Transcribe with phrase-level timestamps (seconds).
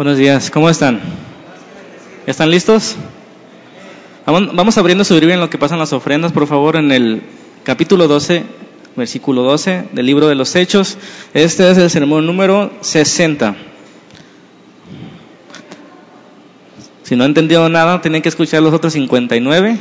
[0.00, 0.98] Buenos días, ¿cómo están?
[2.26, 2.96] ¿Están listos?
[4.24, 7.20] Vamos abriendo su Biblia en lo que pasan las ofrendas, por favor, en el
[7.64, 8.44] capítulo 12,
[8.96, 10.96] versículo 12 del libro de los Hechos.
[11.34, 13.56] Este es el sermón número 60.
[17.02, 19.78] Si no han entendido nada, tienen que escuchar los otros 59.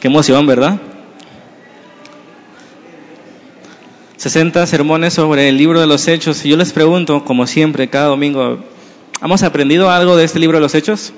[0.00, 0.80] Qué emoción, ¿verdad?
[4.18, 6.44] 60 sermones sobre el libro de los Hechos.
[6.44, 8.58] Y yo les pregunto, como siempre, cada domingo,
[9.22, 11.12] ¿hemos aprendido algo de este libro de los Hechos?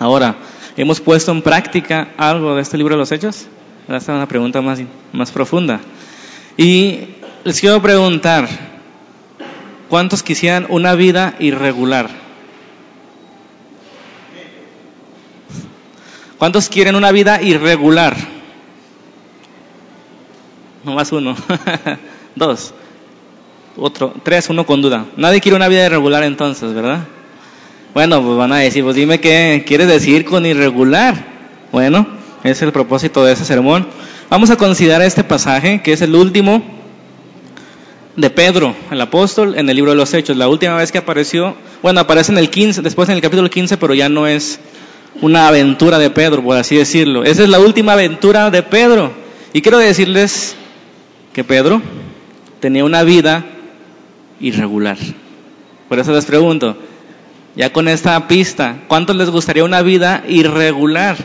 [0.00, 0.34] Ahora,
[0.76, 3.46] ¿hemos puesto en práctica algo de este libro de los Hechos?
[3.82, 4.80] Esta es una pregunta más,
[5.12, 5.80] más profunda.
[6.56, 7.10] Y
[7.44, 8.48] les quiero preguntar,
[9.88, 12.10] ¿cuántos quisieran una vida irregular?
[16.38, 18.16] ¿Cuántos quieren una vida irregular?
[20.88, 21.36] No más uno.
[22.34, 22.72] Dos.
[23.76, 24.14] Otro.
[24.22, 25.04] Tres, uno con duda.
[25.18, 27.00] Nadie quiere una vida irregular entonces, ¿verdad?
[27.92, 31.14] Bueno, pues van a decir, pues dime qué quieres decir con irregular.
[31.72, 32.06] Bueno,
[32.42, 33.86] es el propósito de ese sermón.
[34.30, 36.62] Vamos a considerar este pasaje, que es el último
[38.16, 40.38] de Pedro, el apóstol, en el libro de los Hechos.
[40.38, 43.76] La última vez que apareció, bueno, aparece en el 15, después en el capítulo 15,
[43.76, 44.58] pero ya no es
[45.20, 47.24] una aventura de Pedro, por así decirlo.
[47.24, 49.12] Esa es la última aventura de Pedro.
[49.52, 50.56] Y quiero decirles
[51.38, 51.80] que Pedro
[52.58, 53.44] tenía una vida
[54.40, 54.96] irregular.
[55.88, 56.76] Por eso les pregunto,
[57.54, 61.16] ya con esta pista, ¿cuántos les gustaría una vida irregular?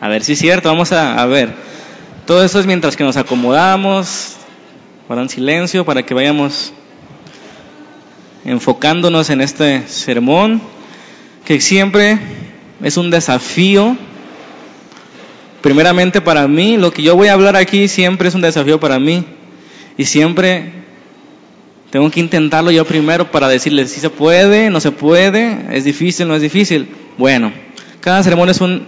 [0.00, 1.54] A ver si es cierto, vamos a, ver.
[2.26, 4.34] Todo esto es mientras que nos acomodamos,
[5.06, 6.72] para un silencio, para que vayamos
[8.44, 10.60] enfocándonos en este sermón,
[11.44, 12.18] que siempre
[12.82, 13.96] es un desafío
[15.66, 19.00] primeramente para mí, lo que yo voy a hablar aquí siempre es un desafío para
[19.00, 19.24] mí.
[19.98, 20.70] Y siempre
[21.90, 26.28] tengo que intentarlo yo primero para decirles si se puede, no se puede, es difícil,
[26.28, 26.86] no es difícil.
[27.18, 27.52] Bueno,
[27.98, 28.86] cada sermón es un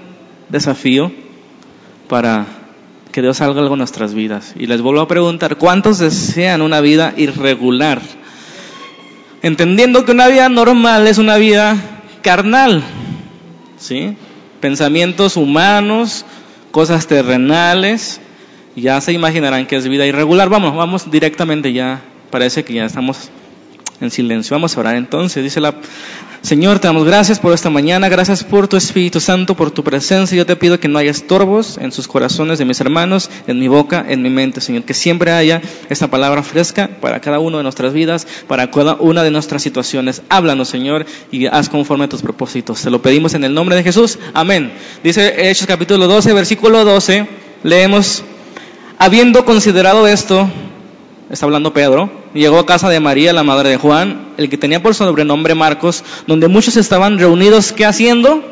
[0.51, 1.11] desafío
[2.09, 2.47] para
[3.11, 4.55] que Dios haga algo en nuestras vidas.
[4.57, 8.01] Y les vuelvo a preguntar, ¿cuántos desean una vida irregular?
[9.43, 11.77] Entendiendo que una vida normal es una vida
[12.23, 12.85] carnal,
[13.79, 14.17] ¿sí?
[14.61, 16.25] Pensamientos humanos,
[16.79, 18.21] cosas terrenales,
[18.77, 20.49] ya se imaginarán que es vida irregular.
[20.49, 23.31] Vamos, vamos directamente ya, parece que ya estamos
[24.01, 24.55] en silencio.
[24.55, 25.43] Vamos a orar entonces.
[25.43, 25.75] Dice la
[26.43, 30.37] Señor, te damos gracias por esta mañana, gracias por tu Espíritu Santo, por tu presencia.
[30.37, 33.67] Yo te pido que no haya estorbos en sus corazones de mis hermanos, en mi
[33.67, 34.85] boca, en mi mente, Señor.
[34.85, 35.61] Que siempre haya
[35.91, 40.23] esta palabra fresca para cada uno de nuestras vidas, para cada una de nuestras situaciones.
[40.29, 42.83] Háblanos, Señor, y haz conforme a tus propósitos.
[42.83, 44.19] Te lo pedimos en el nombre de Jesús.
[44.33, 44.73] Amén.
[45.03, 47.27] Dice Hechos capítulo 12, versículo 12.
[47.65, 48.23] Leemos,
[48.97, 50.49] habiendo considerado esto,
[51.31, 54.83] está hablando Pedro, llegó a casa de María, la madre de Juan, el que tenía
[54.83, 58.43] por sobrenombre Marcos, donde muchos estaban reunidos, ¿qué haciendo?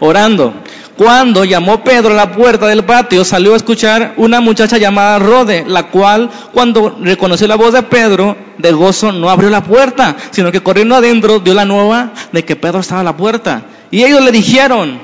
[0.00, 0.54] Orando.
[0.96, 5.64] Cuando llamó Pedro a la puerta del patio, salió a escuchar una muchacha llamada Rode,
[5.66, 10.52] la cual, cuando reconoció la voz de Pedro, de gozo no abrió la puerta, sino
[10.52, 13.62] que corriendo adentro dio la nueva de que Pedro estaba a la puerta.
[13.90, 15.00] Y ellos le dijeron,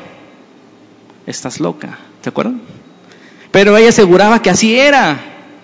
[1.26, 2.60] estás loca, ¿te acuerdan?
[3.50, 5.18] Pero ella aseguraba que así era.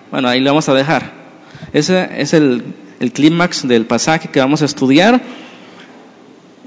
[0.09, 1.22] Bueno, ahí le vamos a dejar.
[1.73, 2.63] Ese es el,
[3.13, 5.21] clímax del pasaje que vamos a estudiar.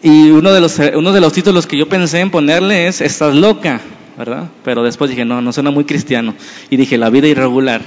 [0.02, 3.34] Y uno de, los, uno de los títulos que yo pensé en ponerle es Estás
[3.34, 3.80] loca,
[4.18, 4.50] ¿verdad?
[4.64, 6.34] Pero después dije, no, no suena muy cristiano.
[6.68, 7.80] Y dije, la vida irregular.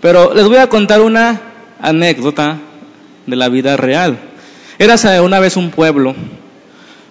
[0.00, 1.40] Pero les voy a contar una
[1.80, 2.58] anécdota
[3.26, 4.18] de la vida real.
[4.78, 6.14] Era una vez un pueblo,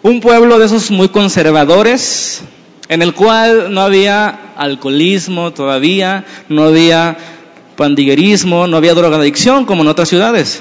[0.02, 2.41] un pueblo de esos muy conservadores,
[2.88, 7.18] en el cual no había alcoholismo todavía, no había
[7.78, 10.60] pandillerismo, no había drogadicción como en otras ciudades.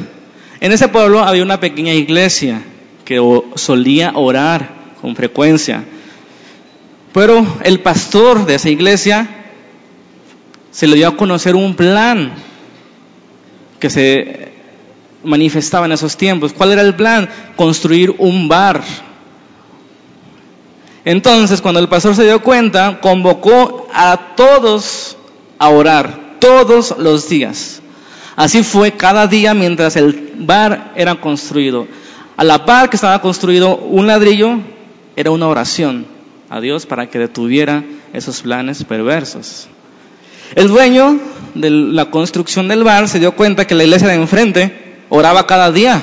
[0.61, 2.63] En ese pueblo había una pequeña iglesia
[3.05, 3.21] que
[3.57, 5.85] solía orar con frecuencia.
[7.13, 9.29] Pero el pastor de esa iglesia
[10.71, 12.35] se le dio a conocer un plan
[13.81, 14.53] que se
[15.25, 16.53] manifestaba en esos tiempos.
[16.53, 17.29] ¿Cuál era el plan?
[17.57, 18.83] Construir un bar.
[21.05, 25.17] Entonces, cuando el pastor se dio cuenta, convocó a todos
[25.59, 27.83] a orar todos los días.
[28.37, 31.89] Así fue cada día mientras el bar era construido.
[32.37, 34.61] A la par que estaba construido un ladrillo,
[35.17, 36.07] era una oración
[36.49, 37.83] a Dios para que detuviera
[38.13, 39.67] esos planes perversos.
[40.55, 41.19] El dueño
[41.57, 45.73] de la construcción del bar se dio cuenta que la iglesia de enfrente oraba cada
[45.73, 46.01] día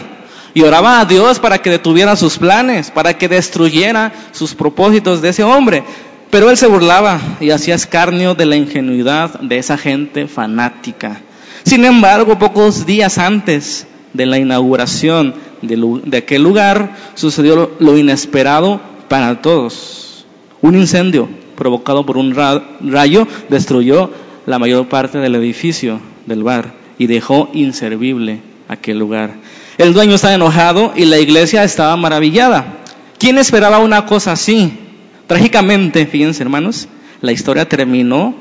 [0.54, 5.30] y oraba a Dios para que detuviera sus planes, para que destruyera sus propósitos de
[5.30, 5.86] ese hombre.
[6.34, 11.22] Pero él se burlaba y hacía escarnio de la ingenuidad de esa gente fanática.
[11.64, 19.44] Sin embargo, pocos días antes de la inauguración de, aquel lugar, sucedió lo inesperado para
[19.44, 20.26] todos.
[20.64, 24.10] Un incendio provocado por un rayo destruyó
[24.48, 28.40] la mayor parte del edificio del bar y dejó inservible
[28.70, 29.36] aquel lugar.
[29.78, 32.80] El dueño estaba enojado y la iglesia estaba maravillada.
[33.20, 34.80] ¿Quién esperaba una cosa así?
[35.28, 36.88] Trágicamente, fíjense hermanos,
[37.22, 38.36] la historia terminó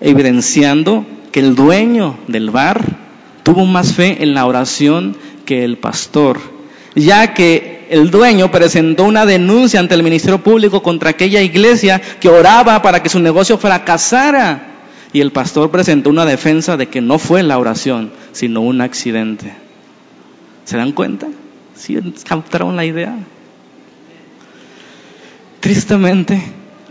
[0.00, 2.82] evidenciando que el dueño del bar
[3.42, 6.40] tuvo más fe en la oración que el pastor,
[6.94, 12.28] ya que el dueño presentó una denuncia ante el Ministerio Público contra aquella iglesia que
[12.28, 14.70] oraba para que su negocio fracasara.
[15.12, 19.52] Y el pastor presentó una defensa de que no fue la oración, sino un accidente.
[20.64, 21.28] ¿Se dan cuenta?
[21.76, 21.96] ¿Sí
[22.26, 23.14] captaron la idea?
[25.64, 26.42] Tristemente,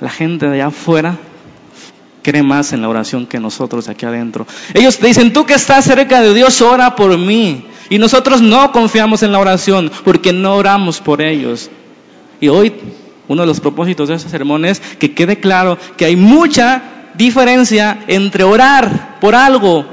[0.01, 1.15] la gente de allá afuera
[2.23, 4.47] cree más en la oración que nosotros aquí adentro.
[4.73, 7.67] Ellos dicen, tú que estás cerca de Dios, ora por mí.
[7.91, 11.69] Y nosotros no confiamos en la oración porque no oramos por ellos.
[12.41, 12.73] Y hoy
[13.27, 16.81] uno de los propósitos de ese sermón es que quede claro que hay mucha
[17.13, 19.85] diferencia entre orar por algo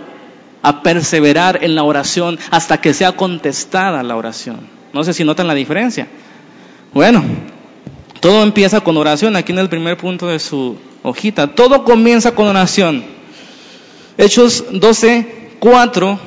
[0.63, 4.61] a perseverar en la oración hasta que sea contestada la oración.
[4.95, 6.09] No sé si notan la diferencia.
[6.95, 7.23] Bueno,
[8.21, 11.49] todo empieza con oración, aquí en el primer punto de su hojita.
[11.49, 13.03] Todo comienza con oración.
[14.19, 16.19] Hechos 12, 4,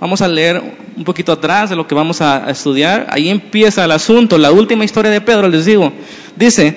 [0.00, 0.62] vamos a leer
[0.96, 3.06] un poquito atrás de lo que vamos a estudiar.
[3.10, 5.90] Ahí empieza el asunto, la última historia de Pedro, les digo.
[6.36, 6.76] Dice,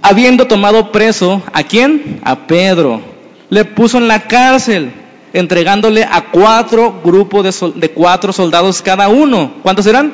[0.00, 2.20] habiendo tomado preso a quién?
[2.24, 3.02] A Pedro.
[3.50, 4.90] Le puso en la cárcel,
[5.32, 9.54] entregándole a cuatro grupos de, cuatro soldados cada uno.
[9.62, 10.12] ¿Cuántos eran?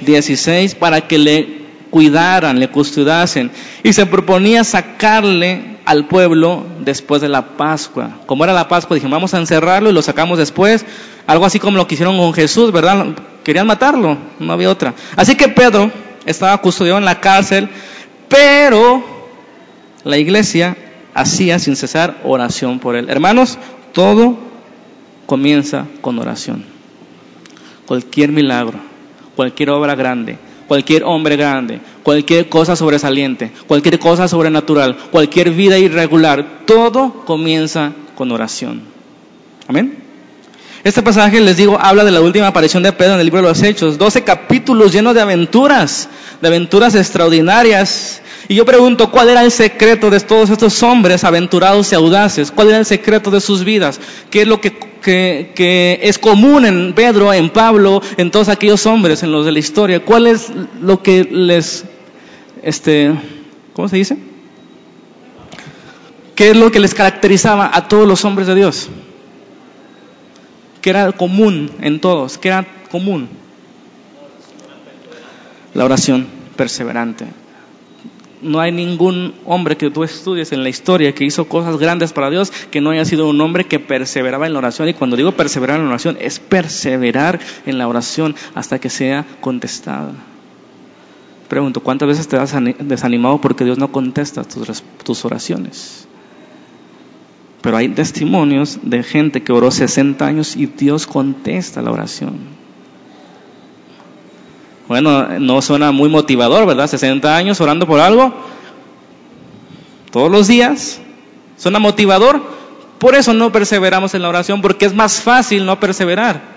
[0.00, 1.63] Dieciséis para que le
[1.94, 3.52] cuidaran, le custodiasen.
[3.84, 8.18] Y se proponía sacarle al pueblo después de la Pascua.
[8.26, 10.84] Como era la Pascua, dijeron, vamos a encerrarlo y lo sacamos después.
[11.28, 13.14] Algo así como lo que hicieron con Jesús, ¿verdad?
[13.44, 14.92] Querían matarlo, no había otra.
[15.14, 15.88] Así que Pedro
[16.26, 17.68] estaba custodiado en la cárcel,
[18.28, 19.04] pero
[20.02, 20.76] la iglesia
[21.14, 23.08] hacía sin cesar oración por él.
[23.08, 23.56] Hermanos,
[23.92, 24.36] todo
[25.26, 26.64] comienza con oración.
[27.86, 28.80] Cualquier milagro,
[29.36, 36.62] cualquier obra grande, cualquier hombre grande, cualquier cosa sobresaliente, cualquier cosa sobrenatural, cualquier vida irregular,
[36.66, 38.82] todo comienza con oración.
[39.68, 40.04] Amén.
[40.84, 43.48] Este pasaje, les digo, habla de la última aparición de Pedro en el libro de
[43.48, 43.96] los Hechos.
[43.96, 46.10] Doce capítulos llenos de aventuras,
[46.42, 48.20] de aventuras extraordinarias.
[48.48, 52.50] Y yo pregunto, ¿cuál era el secreto de todos estos hombres aventurados y audaces?
[52.50, 53.98] ¿Cuál era el secreto de sus vidas?
[54.30, 59.22] ¿Qué es lo que, que, es común en Pedro, en Pablo, en todos aquellos hombres,
[59.22, 60.04] en los de la historia?
[60.04, 61.86] ¿Cuál es lo que les,
[62.62, 63.14] este,
[63.72, 64.18] ¿cómo se dice?
[66.34, 68.88] ¿Qué es lo que les caracterizaba a todos los hombres de Dios?
[70.82, 72.36] ¿Qué era común en todos?
[72.36, 73.28] ¿Qué era común?
[75.72, 76.26] La oración
[76.56, 77.43] perseverante
[78.44, 82.30] no hay ningún hombre que tú estudies en la historia que hizo cosas grandes para
[82.30, 84.88] Dios que no haya sido un hombre que perseveraba en la oración.
[84.88, 89.26] Y cuando digo perseverar en la oración, es perseverar en la oración hasta que sea
[89.40, 90.12] contestada.
[91.48, 96.06] Pregunto, ¿cuántas veces te has desanimado porque Dios no contesta tus, tus oraciones?
[97.62, 102.63] Pero hay testimonios de gente que oró 60 años y Dios contesta la oración.
[104.86, 106.86] Bueno, no suena muy motivador, ¿verdad?
[106.86, 108.34] 60 años orando por algo,
[110.10, 111.00] todos los días,
[111.56, 112.40] suena motivador.
[112.98, 116.54] Por eso no perseveramos en la oración, porque es más fácil no perseverar.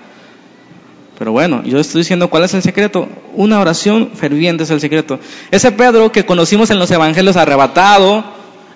[1.18, 3.08] Pero bueno, yo estoy diciendo cuál es el secreto.
[3.34, 5.20] Una oración ferviente es el secreto.
[5.50, 8.24] Ese Pedro que conocimos en los evangelios arrebatado,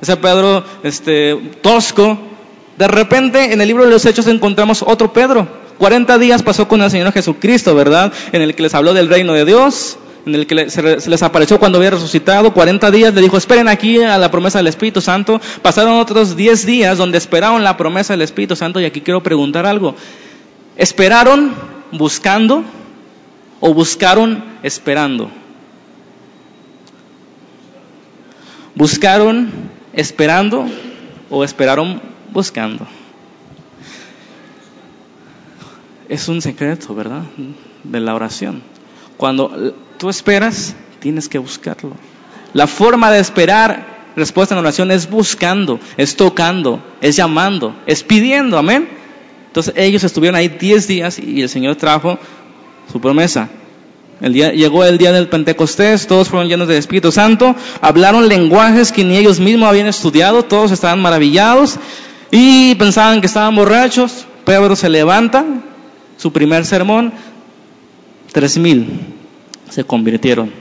[0.02, 2.18] ese Pedro este, tosco,
[2.78, 6.80] de repente en el libro de los Hechos encontramos otro Pedro 40 días pasó con
[6.84, 8.14] el Señor Jesucristo, ¿verdad?
[8.34, 9.98] En el que les habló del reino de Dios,
[10.28, 12.54] en el que se les apareció cuando había resucitado.
[12.54, 15.42] 40 días le dijo, esperen aquí a la promesa del Espíritu Santo.
[15.64, 18.80] Pasaron otros 10 días donde esperaron la promesa del Espíritu Santo.
[18.80, 19.96] Y aquí quiero preguntar algo.
[20.76, 21.56] ¿Esperaron
[21.92, 22.64] buscando
[23.60, 25.32] o buscaron esperando?
[28.76, 29.50] ¿Buscaron
[29.94, 30.68] esperando
[31.32, 32.00] o esperaron
[32.32, 32.86] buscando?
[36.12, 37.22] Es un secreto, ¿verdad?
[37.86, 38.62] De la oración.
[39.16, 41.94] Cuando tú esperas, tienes que buscarlo.
[42.52, 48.58] La forma de esperar respuesta en oración es buscando, es tocando, es llamando, es pidiendo,
[48.58, 48.90] amén.
[49.48, 52.20] Entonces ellos estuvieron ahí 10 días y el Señor trajo
[52.92, 53.48] su promesa.
[54.20, 58.92] El día, llegó el día del Pentecostés, todos fueron llenos del Espíritu Santo, hablaron lenguajes
[58.92, 61.78] que ni ellos mismos habían estudiado, todos estaban maravillados
[62.32, 65.46] y pensaban que estaban borrachos, Pedro se levanta,
[66.22, 67.12] su primer sermón,
[68.32, 68.86] tres mil
[69.72, 70.52] se convirtieron.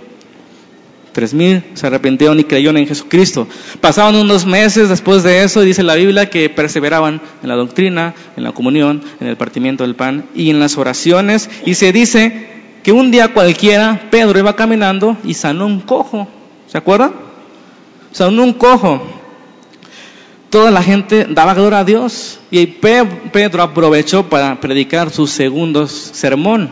[1.13, 3.47] Tres mil se arrepintieron y creyeron en Jesucristo.
[3.83, 8.45] Pasaban unos meses después de eso dice la Biblia que perseveraban en la doctrina, en
[8.45, 11.51] la comunión, en el partimiento del pan y en las oraciones.
[11.67, 12.49] Y se dice
[12.83, 16.27] que un día cualquiera Pedro iba caminando y sanó un cojo.
[16.69, 17.13] ¿Se acuerdan?
[18.13, 19.20] Sanó un cojo.
[20.51, 26.69] Toda la gente daba gloria a Dios y Pedro aprovechó para predicar su segundo sermón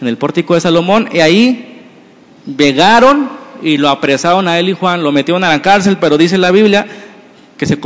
[0.00, 1.82] en el pórtico de Salomón y ahí
[2.46, 3.30] llegaron
[3.62, 6.50] y lo apresaron a él y Juan, lo metieron a la cárcel, pero dice la
[6.50, 6.86] Biblia
[7.56, 7.78] que se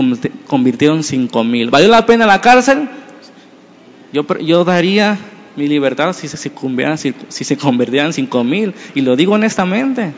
[0.46, 1.70] convirtieron cinco mil.
[1.70, 2.88] ¿Valió la pena la cárcel?
[4.12, 5.18] Yo, yo daría
[5.56, 10.12] mi libertad si se, si, se convirtieran cinco mil, y lo digo honestamente.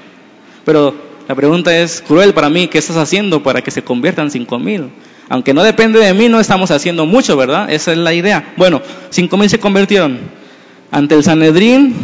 [0.64, 0.94] Pero
[1.28, 4.90] la pregunta es cruel para mí, ¿qué estás haciendo para que se conviertan cinco mil?
[5.28, 7.70] Aunque no depende de mí, no estamos haciendo mucho, ¿verdad?
[7.70, 8.52] Esa es la idea.
[8.56, 10.18] Bueno, cinco mil se convirtieron.
[10.90, 11.94] Ante el Sanedrín,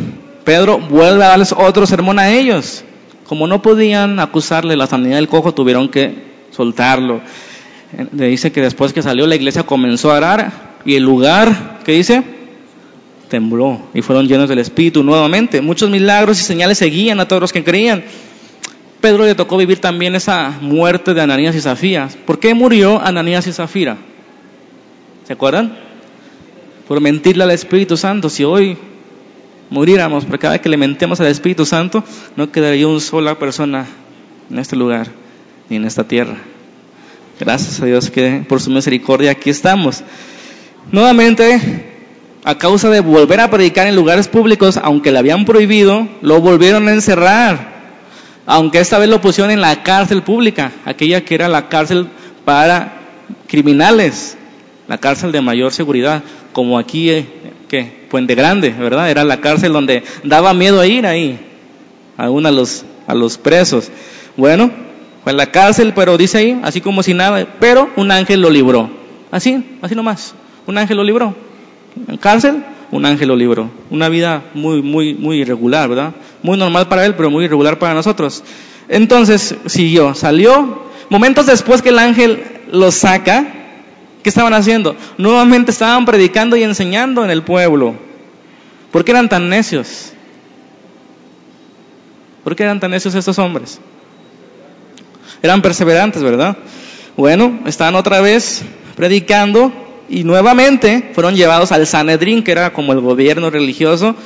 [0.45, 2.83] Pedro vuelve a darles otro sermón a ellos.
[3.27, 7.21] Como no podían acusarle la sanidad del cojo, tuvieron que soltarlo.
[8.13, 10.53] Le dice que después que salió la iglesia comenzó a orar
[10.85, 12.23] y el lugar, ¿qué dice?
[13.29, 15.61] Tembló y fueron llenos del Espíritu nuevamente.
[15.61, 18.03] Muchos milagros y señales seguían a todos los que creían.
[19.01, 22.09] Pedro le tocó vivir también esa muerte de Ananías y Zafira.
[22.27, 23.97] ¿Por qué murió Ananías y Zafira?
[25.27, 25.77] ¿Se acuerdan?
[26.87, 28.29] Por mentirle al Espíritu Santo.
[28.29, 28.77] Si hoy
[29.71, 32.05] muriéramos, porque cada vez que le mentemos al Espíritu Santo,
[32.37, 33.87] no quedaría una sola persona
[34.51, 35.09] en este lugar
[35.69, 36.37] ni en esta tierra.
[37.39, 40.03] Gracias a Dios que por su misericordia aquí estamos.
[40.93, 41.59] Nuevamente,
[42.45, 46.89] a causa de volver a predicar en lugares públicos, aunque le habían prohibido, lo volvieron
[46.89, 47.70] a encerrar.
[48.53, 52.09] Aunque esta vez lo pusieron en la cárcel pública, aquella que era la cárcel
[52.45, 52.95] para
[53.47, 54.37] criminales,
[54.89, 57.29] la cárcel de mayor seguridad, como aquí eh,
[57.69, 58.09] ¿qué?
[58.11, 59.09] Puente Grande, ¿verdad?
[59.09, 61.39] Era la cárcel donde daba miedo ir ahí,
[62.17, 63.89] aún a los, a los presos.
[64.37, 64.73] Bueno,
[65.23, 68.51] fue en la cárcel, pero dice ahí, así como si nada, pero un ángel lo
[68.51, 68.91] libró.
[69.31, 70.35] Así, así nomás,
[70.67, 71.37] un ángel lo libró.
[72.09, 73.71] En cárcel, un ángel lo libró.
[73.91, 76.15] Una vida muy, muy, muy irregular, ¿verdad?
[76.43, 78.43] Muy normal para él, pero muy irregular para nosotros.
[78.89, 80.91] Entonces siguió, salió.
[81.09, 82.43] Momentos después que el ángel
[82.73, 83.61] lo saca,
[84.23, 84.97] ¿Qué estaban haciendo?
[85.17, 87.95] Nuevamente estaban predicando y enseñando en el pueblo.
[88.93, 90.13] ¿Por qué eran tan necios?
[92.45, 93.81] ¿Por qué eran tan necios estos hombres?
[95.43, 96.57] Eran perseverantes, ¿verdad?
[97.17, 98.63] Bueno, estaban otra vez
[98.95, 99.73] predicando
[100.11, 104.17] y nuevamente fueron llevados al Sanedrín, que era como el gobierno religioso,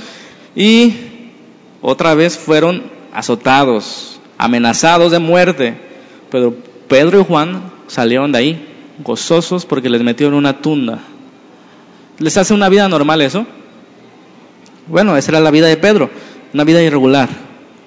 [0.57, 0.95] y
[1.83, 5.75] otra vez fueron azotados, amenazados de muerte.
[6.31, 6.55] Pero
[6.89, 8.69] Pedro y Juan salieron de ahí
[9.05, 11.01] gozosos porque les metieron una tunda.
[12.19, 13.47] ¿Les hace una vida normal eso?
[14.87, 16.09] Bueno, esa era la vida de Pedro,
[16.55, 17.29] una vida irregular,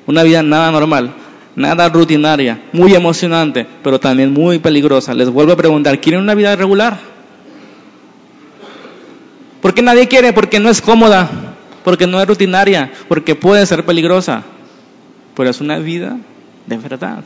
[0.05, 1.13] una vida nada normal,
[1.55, 5.15] nada rutinaria, muy emocionante, pero también muy peligrosa.
[5.15, 7.16] Les vuelvo a preguntar, ¿quieren una vida irregular?
[9.61, 10.33] ¿Por qué nadie quiere?
[10.33, 11.29] Porque no es cómoda,
[11.83, 14.43] porque no es rutinaria, porque puede ser peligrosa,
[15.35, 16.17] pero es una vida
[16.65, 17.23] de verdad.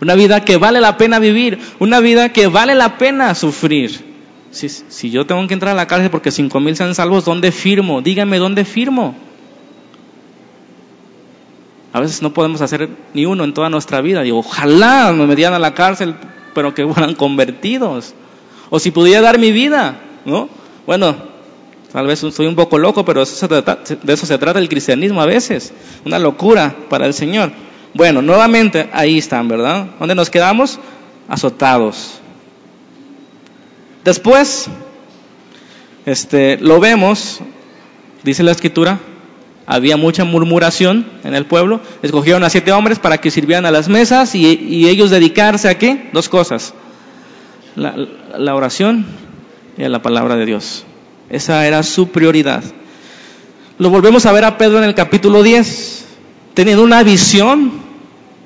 [0.00, 4.16] Una vida que vale la pena vivir, una vida que vale la pena sufrir.
[4.50, 7.50] Si, si yo tengo que entrar a la cárcel porque cinco mil sean salvos, ¿dónde
[7.52, 8.02] firmo?
[8.02, 9.14] Dígame dónde firmo.
[11.96, 14.20] A veces no podemos hacer ni uno en toda nuestra vida.
[14.20, 16.14] Digo, ojalá me metieran a la cárcel,
[16.54, 18.12] pero que fueran convertidos.
[18.68, 20.50] O si pudiera dar mi vida, ¿no?
[20.86, 21.16] Bueno,
[21.96, 25.72] tal vez soy un poco loco, pero de eso se trata el cristianismo a veces.
[26.04, 27.52] Una locura para el Señor.
[27.94, 29.86] Bueno, nuevamente ahí están, ¿verdad?
[29.98, 30.78] ¿Dónde nos quedamos?
[31.26, 32.20] Azotados.
[34.04, 34.66] Después,
[36.04, 37.40] este, lo vemos,
[38.22, 38.98] dice la escritura,
[39.64, 43.88] había mucha murmuración en el pueblo, escogieron a siete hombres para que sirvieran a las
[43.88, 46.10] mesas y, ellos dedicarse a qué?
[46.12, 46.74] Dos cosas,
[47.74, 47.96] la,
[48.36, 49.06] la oración
[49.78, 50.84] y a la palabra de Dios.
[51.30, 52.62] Esa era su prioridad.
[53.78, 56.04] Lo volvemos a ver a Pedro en el capítulo 10,
[56.54, 57.86] teniendo una visión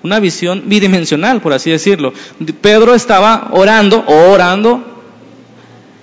[0.03, 2.13] una visión bidimensional, por así decirlo.
[2.61, 4.83] Pedro estaba orando, orando,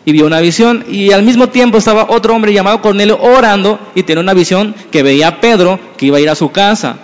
[0.06, 4.04] y vio una visión, y al mismo tiempo estaba otro hombre llamado Cornelio orando, y
[4.04, 6.98] tenía una visión que veía a Pedro que iba a ir a su casa.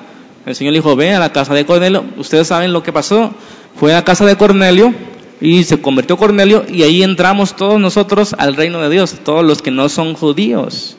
[0.45, 3.33] El Señor le dijo, ve a la casa de Cornelio, ustedes saben lo que pasó.
[3.75, 4.93] Fue a la casa de Cornelio,
[5.43, 9.61] y se convirtió Cornelio, y ahí entramos todos nosotros al reino de Dios, todos los
[9.61, 10.95] que no son judíos.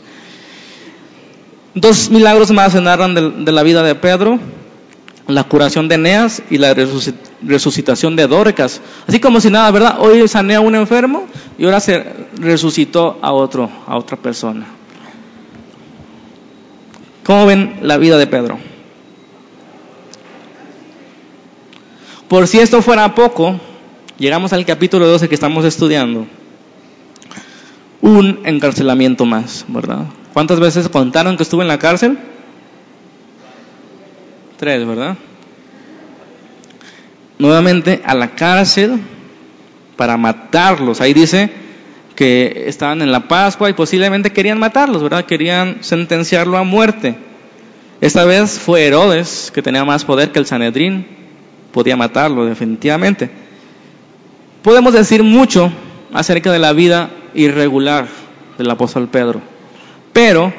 [1.74, 4.38] Dos milagros más se narran de, la vida de Pedro
[5.26, 6.74] la curación de Eneas y la
[7.42, 8.82] resucitación de Dorcas.
[9.06, 9.96] Así como si nada, ¿verdad?
[9.98, 11.24] Hoy sané a un enfermo
[11.56, 12.04] y ahora se
[12.38, 14.66] resucitó a otro, a otra persona.
[17.24, 18.58] ¿Cómo ven la vida de Pedro?
[22.28, 23.58] Por si esto fuera poco,
[24.18, 26.26] llegamos al capítulo 12 que estamos estudiando.
[28.00, 30.06] Un encarcelamiento más, ¿verdad?
[30.33, 32.18] ¿Cuántas veces contaron que estuvo en la cárcel?
[34.59, 35.16] Tres, ¿verdad?
[37.38, 39.00] Nuevamente a la cárcel
[39.97, 41.00] para matarlos.
[41.00, 41.50] Ahí dice
[42.14, 45.25] que estaban en la Pascua y posiblemente querían matarlos, ¿verdad?
[45.25, 47.16] Querían sentenciarlo a muerte.
[48.00, 51.06] Esta vez fue Herodes, que tenía más poder que el Sanedrín,
[51.73, 53.30] podía matarlo definitivamente.
[54.64, 55.71] Podemos decir mucho
[56.14, 58.09] acerca de la vida irregular
[58.56, 59.42] del apóstol Pedro,
[60.14, 60.54] pero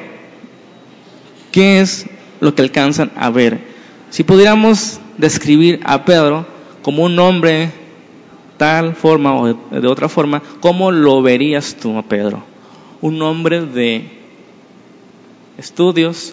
[1.50, 2.06] ¿qué es
[2.38, 3.58] lo que alcanzan a ver?
[4.10, 6.46] Si pudiéramos describir a Pedro
[6.82, 7.72] como un hombre
[8.56, 12.44] tal forma o de, otra forma, ¿cómo lo verías tú a Pedro?
[13.00, 14.08] Un hombre de
[15.58, 16.32] estudios,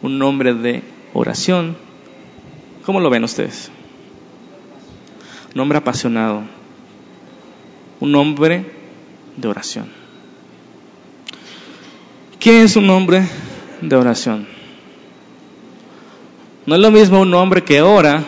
[0.00, 1.76] un hombre de oración.
[2.86, 3.68] ¿Cómo lo ven ustedes?
[5.56, 6.44] Un hombre apasionado,
[8.00, 8.64] un hombre
[9.36, 9.88] de oración.
[12.38, 13.28] ¿Qué es un hombre
[13.82, 14.46] de oración?
[16.64, 18.24] No es lo mismo un hombre que ora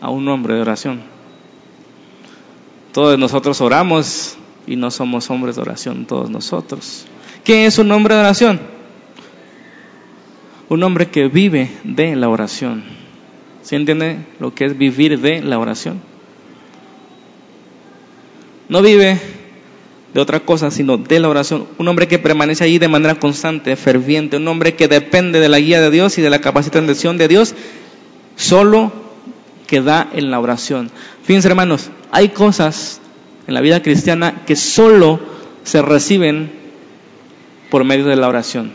[0.00, 1.00] a un hombre de oración.
[2.92, 4.36] Todos nosotros oramos
[4.66, 7.06] y no somos hombres de oración, todos nosotros.
[7.42, 8.60] ¿Qué es un hombre de oración?
[10.68, 12.84] Un hombre que vive de la oración.
[13.62, 16.13] ¿Sí entiende lo que es vivir de la oración?
[18.68, 19.20] No vive
[20.14, 21.66] de otra cosa, sino de la oración.
[21.78, 24.36] Un hombre que permanece ahí de manera constante, ferviente.
[24.36, 27.54] Un hombre que depende de la guía de Dios y de la capacitación de Dios.
[28.36, 28.92] Solo
[29.66, 30.90] que da en la oración.
[31.24, 33.00] Fíjense hermanos, hay cosas
[33.46, 35.20] en la vida cristiana que solo
[35.64, 36.52] se reciben
[37.70, 38.72] por medio de la oración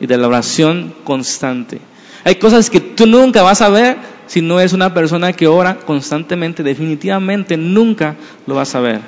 [0.00, 1.80] y de la oración constante.
[2.24, 3.96] Hay cosas que tú nunca vas a ver
[4.28, 8.14] si no es una persona que ora constantemente, definitivamente nunca
[8.46, 9.00] lo vas a ver.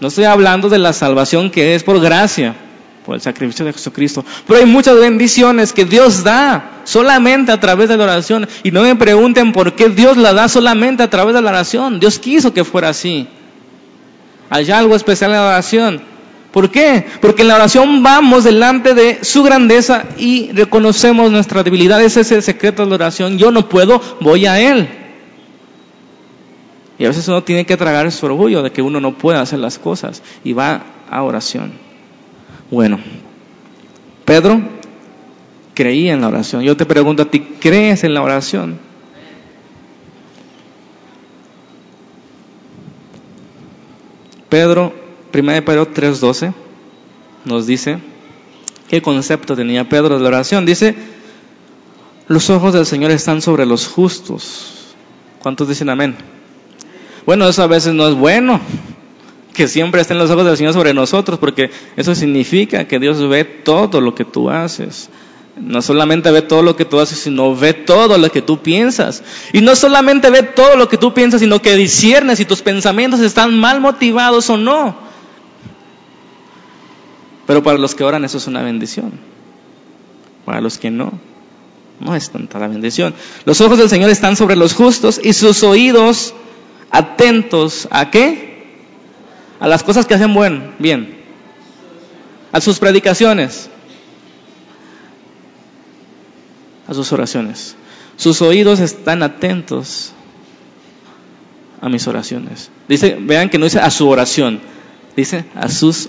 [0.00, 2.54] No estoy hablando de la salvación que es por gracia,
[3.04, 4.24] por el sacrificio de Jesucristo.
[4.46, 8.48] Pero hay muchas bendiciones que Dios da solamente a través de la oración.
[8.62, 12.00] Y no me pregunten por qué Dios la da solamente a través de la oración.
[12.00, 13.28] Dios quiso que fuera así.
[14.50, 16.15] Hay algo especial en la oración.
[16.56, 17.04] ¿Por qué?
[17.20, 22.02] Porque en la oración vamos delante de su grandeza y reconocemos nuestra debilidad.
[22.02, 23.36] Ese es el secreto de la oración.
[23.36, 24.88] Yo no puedo, voy a Él.
[26.98, 29.58] Y a veces uno tiene que tragar su orgullo de que uno no puede hacer
[29.58, 31.74] las cosas y va a oración.
[32.70, 33.00] Bueno,
[34.24, 34.58] Pedro
[35.74, 36.62] creía en la oración.
[36.62, 38.78] Yo te pregunto a ti, ¿crees en la oración?
[44.48, 45.05] Pedro,
[45.36, 46.52] 1 Pedro 3:12,
[47.44, 47.98] nos dice,
[48.88, 50.64] ¿qué concepto tenía Pedro de la oración?
[50.64, 50.94] Dice,
[52.28, 54.94] los ojos del Señor están sobre los justos.
[55.40, 56.16] ¿Cuántos dicen amén?
[57.26, 58.60] Bueno, eso a veces no es bueno
[59.52, 63.44] que siempre estén los ojos del Señor sobre nosotros, porque eso significa que Dios ve
[63.44, 65.08] todo lo que tú haces.
[65.58, 69.22] No solamente ve todo lo que tú haces, sino ve todo lo que tú piensas.
[69.52, 73.20] Y no solamente ve todo lo que tú piensas, sino que discierne si tus pensamientos
[73.20, 75.05] están mal motivados o no.
[77.46, 79.12] Pero para los que oran eso es una bendición.
[80.44, 81.12] Para los que no,
[82.00, 83.14] no es tanta la bendición.
[83.44, 86.34] Los ojos del Señor están sobre los justos y sus oídos
[86.90, 88.46] atentos a qué?
[89.60, 91.16] a las cosas que hacen buen, bien,
[92.52, 93.68] a sus predicaciones,
[96.86, 97.76] a sus oraciones.
[98.16, 100.12] Sus oídos están atentos
[101.80, 102.70] a mis oraciones.
[102.88, 104.60] Dice, vean que no dice a su oración,
[105.16, 106.08] dice a sus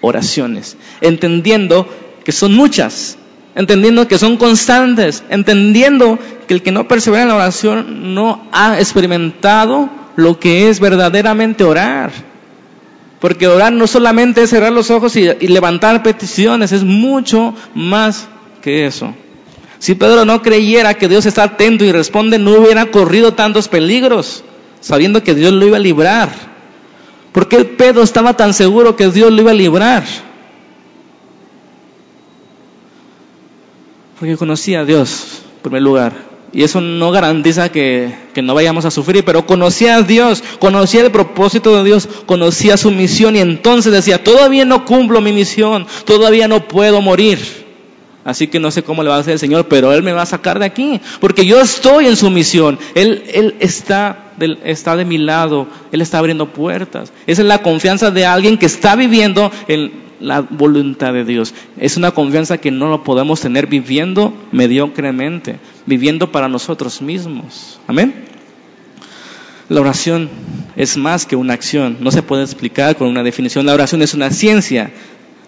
[0.00, 1.88] oraciones, entendiendo
[2.24, 3.18] que son muchas,
[3.54, 8.78] entendiendo que son constantes, entendiendo que el que no persevera en la oración no ha
[8.78, 12.10] experimentado lo que es verdaderamente orar.
[13.20, 18.28] Porque orar no solamente es cerrar los ojos y, levantar peticiones, es mucho más
[18.62, 19.14] que eso.
[19.78, 24.42] Si Pedro no creyera que Dios está atento y responde, no hubiera corrido tantos peligros,
[24.80, 26.49] sabiendo que Dios lo iba a librar.
[27.32, 30.04] ¿Por qué Pedro estaba tan seguro que Dios lo iba a librar?
[34.18, 36.30] Porque conocía a Dios, en primer lugar.
[36.52, 38.12] Y eso no garantiza que,
[38.42, 42.90] no vayamos a sufrir, pero conocía a Dios, conocía el propósito de Dios, conocía su
[42.90, 47.69] misión y entonces decía, todavía no cumplo mi misión, todavía no puedo morir.
[48.24, 50.22] Así que no sé cómo le va a hacer el Señor, pero Él me va
[50.22, 52.78] a sacar de aquí, porque yo estoy en su misión.
[52.94, 54.32] Él, él está,
[54.64, 57.12] está de mi lado, Él está abriendo puertas.
[57.26, 61.54] Esa es la confianza de alguien que está viviendo en la voluntad de Dios.
[61.78, 67.80] Es una confianza que no lo podemos tener viviendo mediocremente, viviendo para nosotros mismos.
[67.86, 68.26] Amén.
[69.70, 70.28] La oración
[70.76, 73.66] es más que una acción, no se puede explicar con una definición.
[73.66, 74.90] La oración es una ciencia.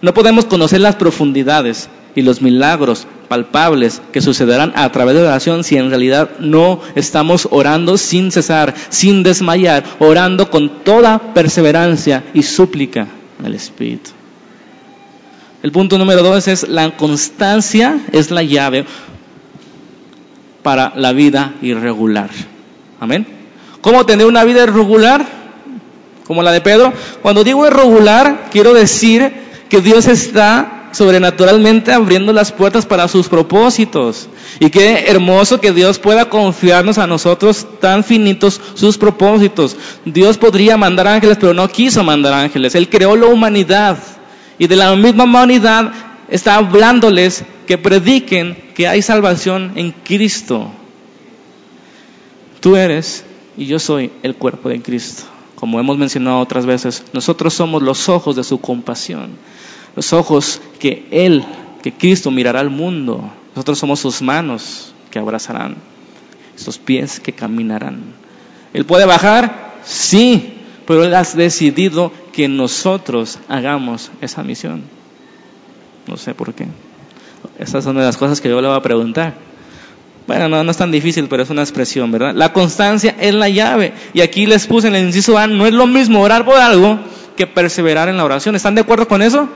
[0.01, 5.29] No podemos conocer las profundidades y los milagros palpables que sucederán a través de la
[5.29, 12.23] oración si en realidad no estamos orando sin cesar, sin desmayar, orando con toda perseverancia
[12.33, 13.07] y súplica
[13.43, 14.11] al Espíritu.
[15.63, 18.85] El punto número dos es la constancia es la llave
[20.61, 22.29] para la vida irregular.
[22.99, 23.25] Amén.
[23.81, 25.25] ¿Cómo tener una vida irregular?
[26.25, 26.93] Como la de Pedro.
[27.21, 29.33] Cuando digo irregular, quiero decir
[29.69, 34.29] que Dios está sobrenaturalmente abriendo las puertas para sus propósitos.
[34.59, 39.75] Y qué hermoso que Dios pueda confiarnos a nosotros tan finitos sus propósitos.
[40.05, 42.75] Dios podría mandar ángeles, pero no quiso mandar ángeles.
[42.75, 43.97] Él creó la humanidad.
[44.57, 45.91] Y de la misma humanidad
[46.29, 50.71] está hablándoles que prediquen que hay salvación en Cristo.
[52.59, 53.25] Tú eres
[53.57, 55.23] y yo soy el cuerpo de Cristo.
[55.55, 59.31] Como hemos mencionado otras veces, nosotros somos los ojos de su compasión,
[59.95, 61.43] los ojos que Él,
[61.81, 63.31] que Cristo mirará al mundo.
[63.55, 65.75] Nosotros somos sus manos que abrazarán,
[66.55, 68.01] sus pies que caminarán.
[68.73, 69.73] ¿Él puede bajar?
[69.83, 70.53] Sí,
[70.87, 74.81] pero Él ha decidido que nosotros hagamos esa misión.
[76.07, 76.67] No sé por qué.
[77.59, 79.35] Esas son de las cosas que yo le voy a preguntar.
[80.25, 82.33] Bueno, no, no es tan difícil, pero es una expresión, ¿verdad?
[82.33, 83.93] La constancia es la llave.
[84.13, 86.97] Y aquí les puse en el inciso A, no es lo mismo orar por algo
[87.35, 88.55] que perseverar en la oración.
[88.55, 89.49] ¿Están de acuerdo con eso?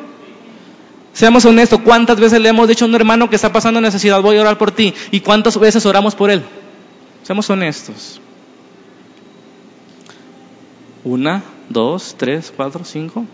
[1.13, 4.37] Seamos honestos, ¿cuántas veces le hemos dicho a un hermano que está pasando necesidad, voy
[4.37, 4.93] a orar por ti?
[5.09, 6.43] ¿Y cuántas veces oramos por él?
[7.23, 8.21] Seamos honestos.
[11.03, 13.25] Una, dos, tres, cuatro, cinco.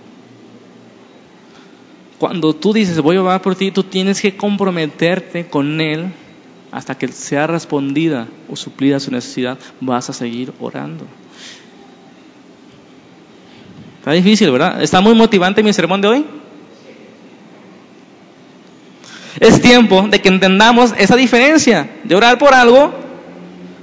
[2.20, 6.06] Cuando tú dices voy a orar por ti, tú tienes que comprometerte con Él
[6.72, 9.60] hasta que sea respondida o suplida su necesidad.
[9.82, 11.06] Vas a seguir orando.
[14.00, 14.82] Está difícil, ¿verdad?
[14.82, 16.26] ¿Está muy motivante mi sermón de hoy?
[19.40, 23.04] Es tiempo de que entendamos esa diferencia de orar por algo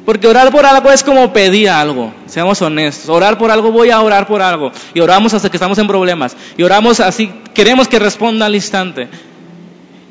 [0.04, 3.08] porque orar por algo es como pedir algo, seamos honestos.
[3.08, 4.72] Orar por algo, voy a orar por algo.
[4.94, 6.36] Y oramos hasta que estamos en problemas.
[6.56, 9.08] Y oramos así, queremos que responda al instante.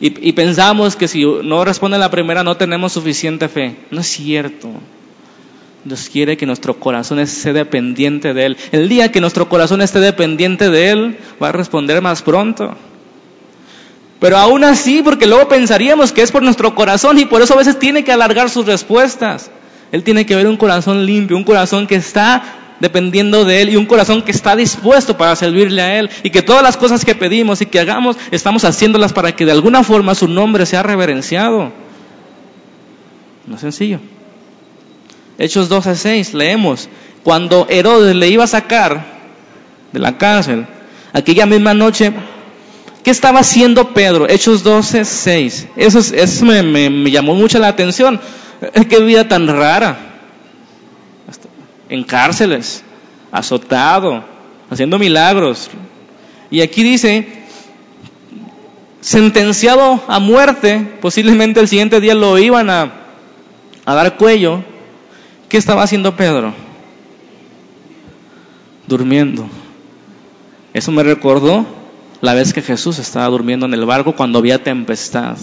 [0.02, 3.76] Y, pensamos que si no responde la primera no tenemos suficiente fe.
[3.92, 4.70] No es cierto.
[5.84, 8.58] Dios quiere que nuestro corazón esté dependiente de Él.
[8.72, 12.78] El día que nuestro corazón esté dependiente de Él, va a responder más pronto.
[14.20, 17.58] Pero aún así, porque luego pensaríamos que es por nuestro corazón y por eso a
[17.58, 19.50] veces tiene que alargar sus respuestas.
[19.92, 23.76] Él tiene que ver un corazón limpio, un corazón que está dependiendo de Él y
[23.76, 27.16] un corazón que está dispuesto para servirle a Él y que todas las cosas que
[27.16, 31.72] pedimos y que hagamos estamos haciéndolas para que de alguna forma su nombre sea reverenciado.
[33.48, 34.00] No es sencillo.
[35.38, 36.90] Hechos 12, 6, leemos,
[37.24, 39.06] cuando Herodes le iba a sacar
[39.94, 40.68] de la cárcel,
[41.14, 42.12] aquella misma noche,
[43.04, 44.28] ¿qué estaba haciendo Pedro?
[44.30, 45.68] Hechos 12, 6.
[45.76, 48.20] Eso, eso me, llamó mucho la atención
[48.90, 49.98] Qué vida tan rara.
[51.88, 52.84] En cárceles,
[53.32, 54.24] azotado,
[54.70, 55.70] haciendo milagros.
[56.52, 57.28] Y aquí dice,
[59.02, 62.92] sentenciado a muerte, posiblemente el siguiente día lo iban a,
[63.86, 64.64] a dar cuello.
[65.48, 66.54] ¿Qué estaba haciendo Pedro?
[68.86, 69.48] Durmiendo.
[70.74, 71.66] Eso me recordó
[72.22, 75.38] la vez que Jesús estaba durmiendo en el barco cuando había tempestad.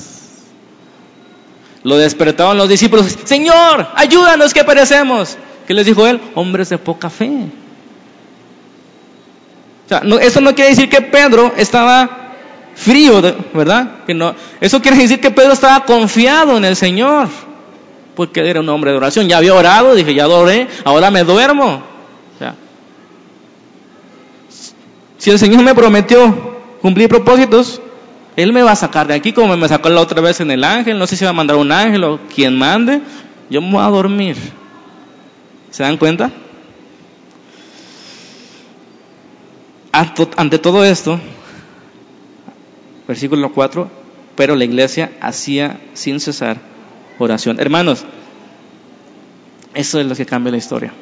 [1.83, 5.39] Lo despertaron los discípulos, Señor, ayúdanos que perecemos.
[5.67, 6.21] ¿Qué les dijo él?
[6.35, 7.31] Hombres de poca fe.
[9.85, 12.27] O sea, eso no quiere decir que Pedro estaba
[12.75, 13.23] frío,
[13.55, 14.05] ¿verdad?
[14.05, 17.29] Que no, eso quiere decir que Pedro estaba confiado en el Señor,
[18.17, 19.29] porque era un hombre de oración.
[19.29, 21.83] Ya había orado, dije, ya adoré, ahora me duermo.
[22.35, 22.55] O sea,
[25.19, 26.56] si el Señor me prometió
[26.87, 27.81] cumplir propósitos,
[28.37, 30.63] él me va a sacar de aquí como me sacó la otra vez en el
[30.63, 31.01] ángel.
[31.01, 33.01] No sé si va a mandar un ángel o quien mande.
[33.51, 34.37] Yo me voy a dormir.
[35.73, 36.31] ¿Se dan cuenta?
[39.91, 41.19] Ante todo esto,
[43.09, 43.91] versículo 4,
[44.37, 46.59] pero la iglesia hacía sin cesar
[47.19, 47.59] oración.
[47.59, 48.05] Hermanos,
[49.75, 50.93] eso es lo que cambia la historia.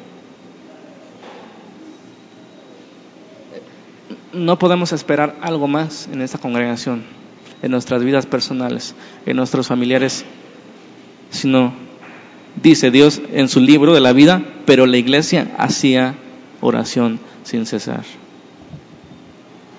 [4.35, 7.03] No podemos esperar algo más en esta congregación
[7.61, 8.93] en nuestras vidas personales,
[9.25, 10.25] en nuestros familiares,
[11.31, 11.73] sino,
[12.61, 16.15] dice Dios en su libro de la vida, pero la iglesia hacía
[16.61, 18.03] oración sin cesar.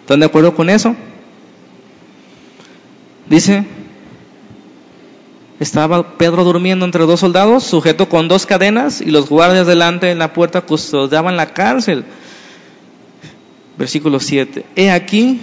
[0.01, 0.97] ¿Están de acuerdo con eso?
[3.29, 3.65] Dice,
[5.61, 10.19] estaba Pedro durmiendo entre dos soldados, sujeto con dos cadenas, y los guardias delante en
[10.19, 12.05] la puerta custodiaban la cárcel.
[13.77, 14.65] Versículo 7.
[14.75, 15.41] He aquí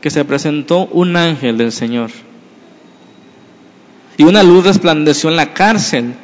[0.00, 2.10] que se presentó un ángel del Señor.
[4.16, 6.14] Y una luz resplandeció en la cárcel.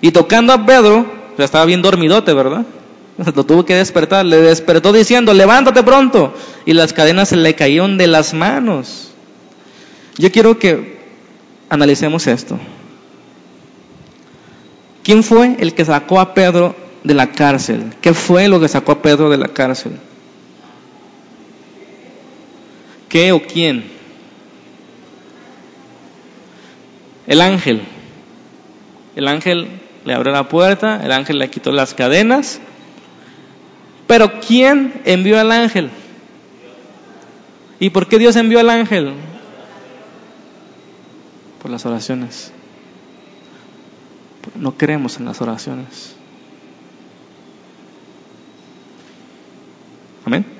[0.00, 1.06] Y tocando a Pedro,
[1.38, 2.64] ya estaba bien dormidote, ¿verdad?
[3.34, 4.26] Lo tuvo que despertar.
[4.26, 6.34] Le despertó diciendo, levántate pronto.
[6.66, 9.10] Y las cadenas se le cayeron de las manos.
[10.18, 11.00] Yo quiero que
[11.68, 12.58] analicemos esto.
[15.02, 17.94] ¿Quién fue el que sacó a Pedro de la cárcel?
[18.00, 19.92] ¿Qué fue lo que sacó a Pedro de la cárcel?
[23.10, 23.84] ¿Qué o quién?
[27.26, 27.82] El ángel.
[29.16, 29.68] El ángel
[30.04, 32.60] le abrió la puerta, el ángel le quitó las cadenas.
[34.06, 35.90] Pero ¿quién envió al ángel?
[37.80, 39.14] ¿Y por qué Dios envió al ángel?
[41.60, 42.52] Por las oraciones.
[44.54, 46.14] No creemos en las oraciones.
[50.24, 50.59] Amén.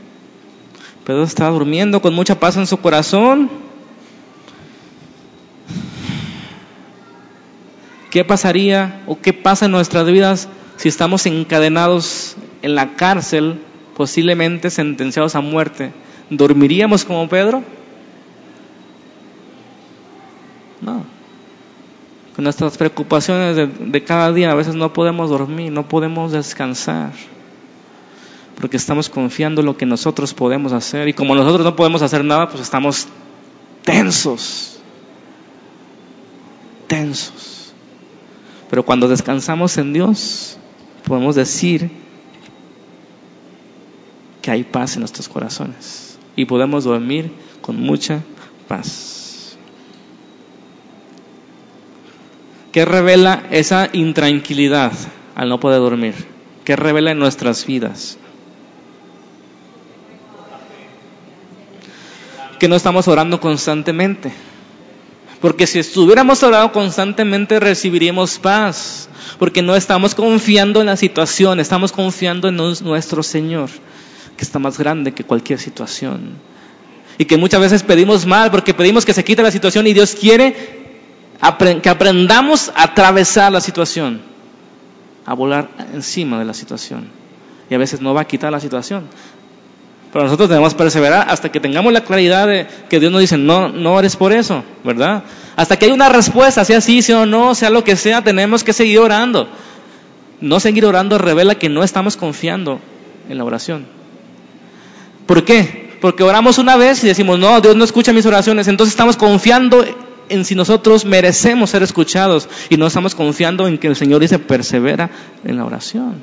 [1.05, 3.51] Pedro estaba durmiendo con mucha paz en su corazón.
[8.11, 13.61] ¿Qué pasaría o qué pasa en nuestras vidas si estamos encadenados en la cárcel,
[13.97, 15.93] posiblemente sentenciados a muerte?
[16.29, 17.63] ¿Dormiríamos como Pedro?
[20.81, 21.05] No.
[22.35, 27.13] Con nuestras preocupaciones de, de cada día a veces no podemos dormir, no podemos descansar
[28.61, 32.25] porque estamos confiando en lo que nosotros podemos hacer y como nosotros no podemos hacer
[32.25, 33.09] nada, pues estamos
[33.85, 34.79] tensos,
[36.87, 37.73] tensos.
[38.69, 40.59] Pero cuando descansamos en Dios,
[41.07, 41.91] podemos decir
[44.43, 48.21] que hay paz en nuestros corazones y podemos dormir con mucha
[48.69, 49.57] paz.
[52.73, 54.93] ¿Qué revela esa intranquilidad
[55.35, 56.15] al no poder dormir?
[56.65, 58.19] ¿Qué revela en nuestras vidas?
[62.61, 64.31] Que no estamos orando constantemente.
[65.41, 69.09] Porque si estuviéramos orando constantemente recibiríamos paz.
[69.39, 73.71] Porque no estamos confiando en la situación, estamos confiando en nuestro Señor,
[74.37, 76.35] que está más grande que cualquier situación.
[77.17, 80.15] Y que muchas veces pedimos mal porque pedimos que se quite la situación y Dios
[80.15, 80.81] quiere
[81.83, 84.21] que aprendamos a atravesar la situación,
[85.25, 87.09] a volar encima de la situación.
[87.71, 89.05] Y a veces no va a quitar la situación,
[90.13, 93.69] pero nosotros debemos perseverar hasta que tengamos la claridad de que Dios nos dice, no,
[93.69, 95.23] no eres por eso, ¿verdad?
[95.55, 98.73] Hasta que hay una respuesta, sea sí, sea no, sea lo que sea, tenemos que
[98.73, 99.49] seguir orando.
[100.41, 102.81] No seguir orando revela que no estamos confiando
[103.29, 103.87] en la oración.
[105.27, 105.91] ¿Por qué?
[106.01, 109.85] Porque oramos una vez y decimos, no, Dios no escucha mis oraciones, entonces estamos confiando
[110.29, 114.41] en si nosotros merecemos ser escuchados y no estamos confiando en que el Señor dice,
[114.41, 115.11] persevera
[115.45, 116.15] en la oración.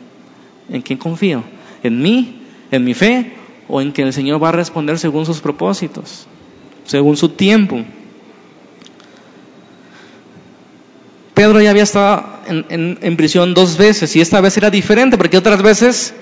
[0.69, 1.43] ¿En quién confío?
[1.83, 2.41] ¿En mí?
[2.71, 3.33] ¿En mi fe?
[3.67, 6.27] O en que el Señor va a responder según sus propósitos,
[6.85, 7.83] según su tiempo.
[11.33, 15.61] Pedro ya había estado en, prisión dos veces y esta vez era diferente porque otras
[15.61, 16.15] veces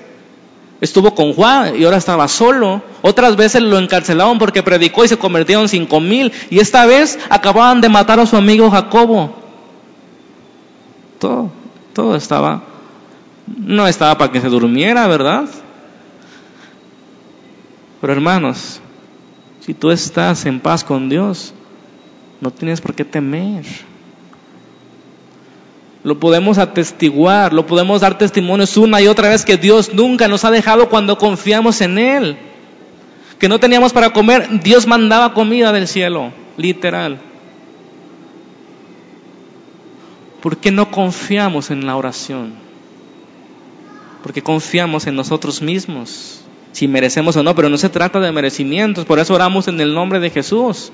[0.81, 2.81] estuvo con Juan y ahora estaba solo.
[3.01, 7.79] Otras veces lo encarcelaron porque predicó y se convirtieron cinco mil y esta vez acababan
[7.79, 9.33] de matar a su amigo Jacobo.
[11.17, 11.49] Todo,
[11.93, 12.63] todo estaba,
[13.47, 15.45] no estaba para que se durmiera, ¿verdad?
[18.05, 18.81] Pero hermanos,
[19.61, 21.55] si tú estás en paz con Dios,
[22.39, 23.65] no tienes por qué temer.
[26.03, 30.45] Lo podemos atestiguar, lo podemos dar testimonios una y otra vez que Dios nunca nos
[30.45, 32.37] ha dejado cuando confiamos en Él.
[33.39, 37.17] Que no teníamos para comer, Dios mandaba comida del cielo, literal.
[40.43, 42.53] ¿Por qué no confiamos en la oración?
[44.21, 46.44] Porque confiamos en nosotros mismos
[46.75, 49.93] si merecemos o no, pero no se trata de merecimientos, por eso oramos en el
[49.93, 50.91] nombre de Jesús,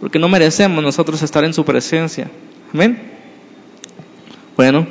[0.00, 2.28] porque no merecemos nosotros estar en su presencia.
[2.74, 3.12] Amén.
[4.56, 4.84] Bueno,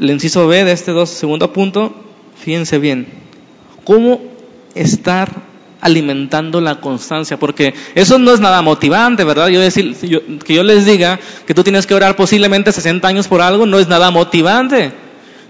[0.00, 1.94] el inciso B de este dos, segundo punto,
[2.36, 3.06] fíjense bien,
[3.84, 4.20] ¿cómo
[4.74, 5.30] estar
[5.80, 7.36] alimentando la constancia?
[7.36, 9.46] Porque eso no es nada motivante, ¿verdad?
[9.50, 9.94] Yo decir,
[10.44, 13.78] que yo les diga que tú tienes que orar posiblemente 60 años por algo, no
[13.78, 15.03] es nada motivante.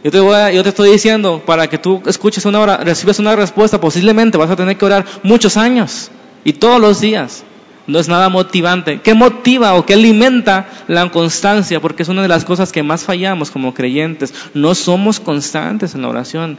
[0.05, 3.35] Yo te, voy yo te estoy diciendo, para que tú escuches una hora, recibes una
[3.35, 6.11] respuesta, posiblemente vas a tener que orar muchos años
[6.45, 7.43] y todos los días.
[7.87, 9.01] No es nada motivante.
[9.01, 11.81] ¿Qué motiva o qué alimenta la constancia?
[11.81, 14.35] Porque es una de las cosas que más fallamos como creyentes.
[14.53, 16.59] No somos constantes en la oración.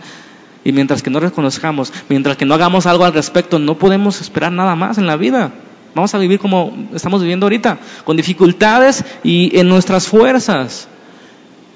[0.63, 4.51] Y mientras que no reconozcamos, mientras que no hagamos algo al respecto, no podemos esperar
[4.51, 5.51] nada más en la vida.
[5.93, 10.87] Vamos a vivir como estamos viviendo ahorita, con dificultades y en nuestras fuerzas.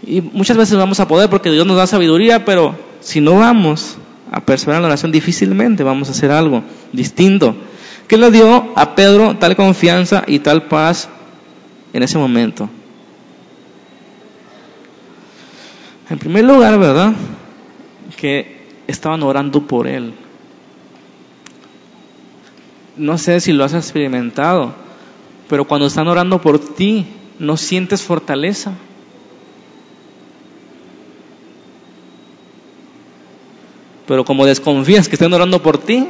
[0.05, 3.97] Y muchas veces vamos a poder porque Dios nos da sabiduría, pero si no vamos
[4.31, 7.55] a perseverar en la oración, difícilmente vamos a hacer algo distinto.
[8.07, 11.09] ¿Qué le dio a Pedro tal confianza y tal paz
[11.93, 12.69] en ese momento?
[16.09, 17.13] En primer lugar, ¿verdad?
[18.17, 20.13] Que estaban orando por él.
[22.97, 24.73] No sé si lo has experimentado,
[25.47, 27.05] pero cuando están orando por ti,
[27.37, 28.73] no sientes fortaleza.
[34.09, 36.03] Pero como desconfías que estén orando por ti,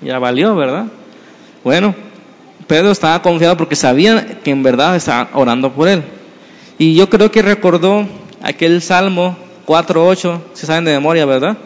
[0.00, 0.86] ya valió, ¿verdad?
[1.64, 1.92] Bueno,
[2.68, 6.04] Pedro estaba confiado porque sabía que en verdad estaba orando por él.
[6.78, 8.06] Y yo creo que recordó
[8.40, 9.36] aquel Salmo
[9.66, 11.58] 4.8, si saben de memoria, ¿verdad?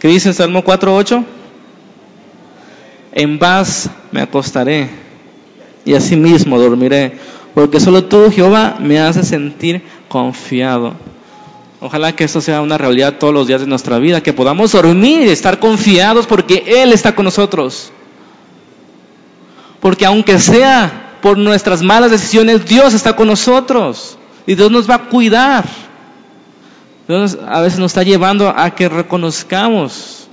[0.00, 1.24] ¿Qué dice el Salmo 4.8?
[3.12, 4.90] En paz me acostaré
[5.84, 7.12] y asimismo dormiré,
[7.54, 10.96] porque solo tú, Jehová, me haces sentir confiado.
[11.80, 15.22] Ojalá que esto sea una realidad todos los días de nuestra vida, que podamos dormir
[15.22, 17.90] y estar confiados porque Él está con nosotros.
[19.80, 24.96] Porque aunque sea por nuestras malas decisiones, Dios está con nosotros y Dios nos va
[24.96, 25.64] a cuidar.
[27.08, 30.28] Dios a veces nos está llevando a que reconozcamos.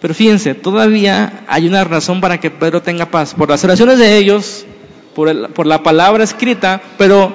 [0.00, 3.32] Pero fíjense, todavía hay una razón para que Pedro tenga paz.
[3.32, 4.66] Por las oraciones de ellos,
[5.14, 7.32] por, por la palabra escrita, pero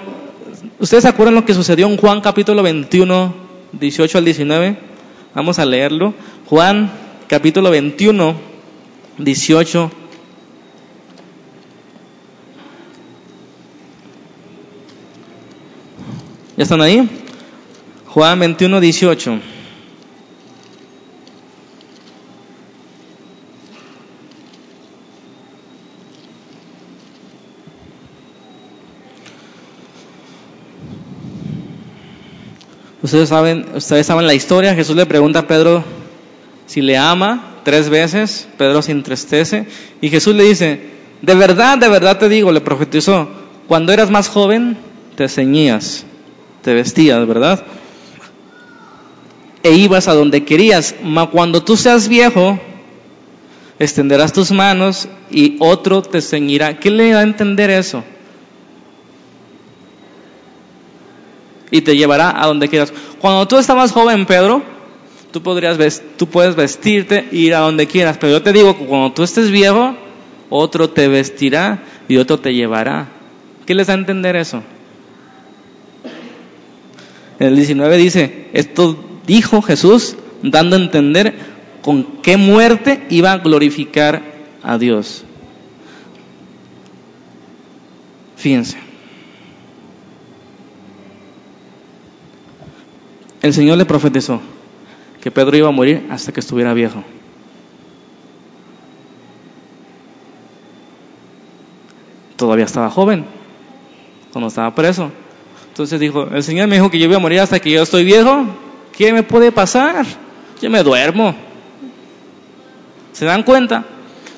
[0.79, 3.33] ¿Ustedes se acuerdan lo que sucedió en Juan capítulo 21,
[3.73, 4.77] 18 al 19?
[5.33, 6.13] Vamos a leerlo.
[6.45, 6.91] Juan
[7.27, 8.35] capítulo 21,
[9.17, 9.91] 18.
[16.57, 17.09] ¿Ya están ahí?
[18.05, 19.39] Juan 21, 18.
[33.03, 34.75] Ustedes saben, ustedes saben la historia.
[34.75, 35.83] Jesús le pregunta a Pedro
[36.67, 38.47] si le ama tres veces.
[38.57, 39.65] Pedro se entristece
[40.01, 40.79] y Jesús le dice,
[41.21, 43.29] de verdad, de verdad te digo, le profetizó,
[43.67, 44.77] cuando eras más joven
[45.15, 46.05] te ceñías,
[46.61, 47.63] te vestías, ¿verdad?
[49.63, 52.59] E ibas a donde querías, mas cuando tú seas viejo,
[53.77, 56.79] extenderás tus manos y otro te ceñirá.
[56.79, 58.03] ¿Qué le da a entender eso?
[61.71, 62.93] Y te llevará a donde quieras.
[63.19, 64.61] Cuando tú estabas joven, Pedro,
[65.31, 68.85] tú, podrías, tú puedes vestirte e ir a donde quieras, pero yo te digo que
[68.85, 69.95] cuando tú estés viejo,
[70.49, 73.07] otro te vestirá y otro te llevará.
[73.65, 74.61] ¿Qué les da a entender eso?
[77.39, 81.33] En el 19 dice, esto dijo Jesús dando a entender
[81.81, 84.21] con qué muerte iba a glorificar
[84.61, 85.23] a Dios.
[88.35, 88.90] Fíjense.
[93.41, 94.39] El Señor le profetizó
[95.21, 97.03] que Pedro iba a morir hasta que estuviera viejo.
[102.35, 103.25] Todavía estaba joven
[104.31, 105.11] cuando estaba preso.
[105.69, 108.03] Entonces dijo, el Señor me dijo que yo iba a morir hasta que yo estoy
[108.03, 108.45] viejo.
[108.95, 110.05] ¿Qué me puede pasar?
[110.61, 111.33] Yo me duermo.
[113.13, 113.85] ¿Se dan cuenta?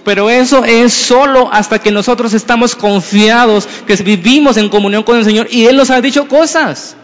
[0.06, 5.26] Pero eso es solo hasta que nosotros estamos confiados, que vivimos en comunión con el
[5.26, 6.98] Señor y Él nos ha dicho cosas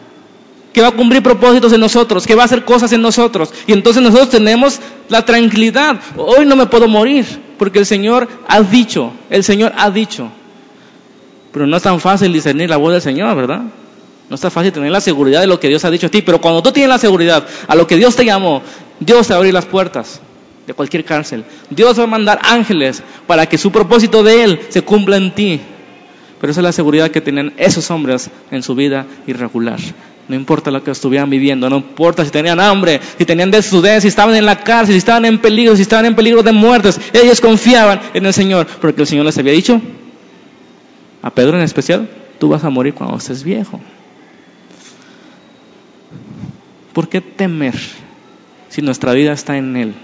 [0.74, 3.52] que va a cumplir propósitos en nosotros, que va a hacer cosas en nosotros.
[3.68, 6.00] Y entonces nosotros tenemos la tranquilidad.
[6.16, 7.26] Hoy no me puedo morir,
[7.58, 10.30] porque el Señor ha dicho, el Señor ha dicho.
[11.52, 13.62] Pero no es tan fácil discernir la voz del Señor, ¿verdad?
[14.30, 16.22] No es tan fácil tener la seguridad de lo que Dios ha dicho a ti.
[16.22, 18.62] Pero cuando tú tienes la seguridad a lo que Dios te llamó,
[19.00, 20.22] Dios te las puertas
[20.68, 21.44] de cualquier cárcel.
[21.72, 25.60] Dios va a mandar ángeles para que su propósito de Él se cumpla en ti.
[26.40, 29.80] Pero esa es la seguridad que tienen esos hombres en su vida irregular.
[30.30, 34.10] No importa lo que estuvieran viviendo, no importa si tenían hambre, si tenían desnudez, si
[34.10, 37.02] estaban en la cárcel, si estaban en peligro, si estaban en peligro de muertes.
[37.14, 39.82] Ellos confiaban en el Señor, porque el Señor les había dicho,
[41.24, 42.08] a Pedro en especial,
[42.38, 43.80] tú vas a morir cuando estés viejo.
[46.94, 47.74] ¿Por qué temer
[48.68, 49.96] si nuestra vida está en Él?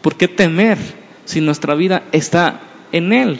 [0.00, 0.78] ¿Por qué temer
[1.26, 2.58] si nuestra vida está
[2.90, 3.38] en Él?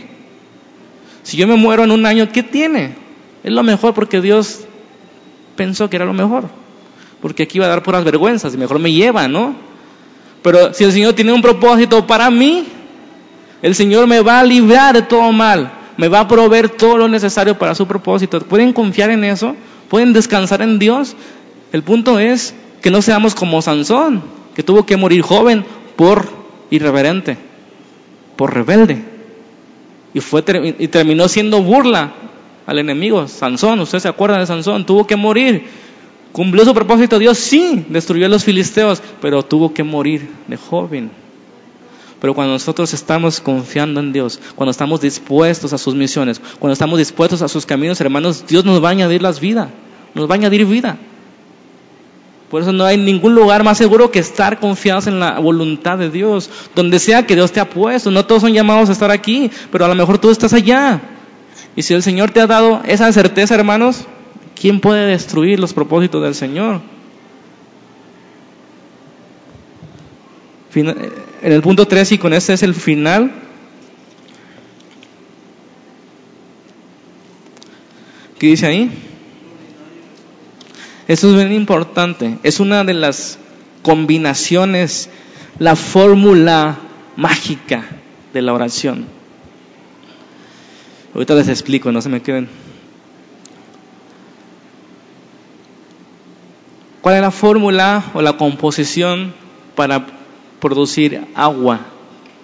[1.22, 3.08] Si yo me muero en un año, ¿qué tiene?
[3.42, 4.60] Es lo mejor porque Dios
[5.56, 6.44] pensó que era lo mejor.
[7.20, 9.54] porque aquí va a dar puras vergüenzas y mejor me lleva, ¿no?
[10.42, 12.64] Pero si el Señor tiene un propósito para mí,
[13.60, 17.08] el Señor me va a librar de todo mal, me va a proveer todo lo
[17.08, 18.40] necesario para su propósito.
[18.40, 19.54] ¿Pueden confiar en eso?
[19.90, 21.14] ¿Pueden descansar en Dios?
[21.72, 24.22] El punto es que no seamos como Sansón,
[24.54, 25.64] que tuvo que morir joven
[25.96, 26.26] por
[26.70, 27.36] irreverente,
[28.36, 29.04] por rebelde.
[30.14, 30.42] Y, fue,
[30.78, 32.14] y terminó siendo burla
[32.66, 33.26] al enemigo.
[33.28, 34.86] Sansón, ¿usted se acuerda de Sansón?
[34.86, 35.64] Tuvo que morir.
[36.32, 37.38] ¿Cumplió su propósito Dios?
[37.38, 41.10] Sí, destruyó a los filisteos, pero tuvo que morir de joven.
[42.20, 46.98] Pero cuando nosotros estamos confiando en Dios, cuando estamos dispuestos a sus misiones, cuando estamos
[46.98, 49.68] dispuestos a sus caminos, hermanos, Dios nos va a añadir las vidas,
[50.14, 50.98] nos va a añadir vida.
[52.50, 56.10] Por eso no hay ningún lugar más seguro que estar confiados en la voluntad de
[56.10, 58.10] Dios, donde sea que Dios te ha puesto.
[58.10, 61.00] No todos son llamados a estar aquí, pero a lo mejor tú estás allá.
[61.76, 64.06] Y si el Señor te ha dado esa certeza, hermanos,
[64.60, 66.80] ¿quién puede destruir los propósitos del Señor?
[70.74, 73.32] En el punto 3, y con este es el final,
[78.38, 78.90] ¿qué dice ahí?
[81.08, 82.38] Eso es bien importante.
[82.44, 83.38] Es una de las
[83.82, 85.10] combinaciones,
[85.58, 86.78] la fórmula
[87.16, 87.84] mágica
[88.32, 89.19] de la oración.
[91.14, 92.48] Ahorita les explico, no se me queden.
[97.00, 99.32] ¿Cuál es la fórmula o la composición
[99.74, 100.06] para
[100.60, 101.80] producir agua?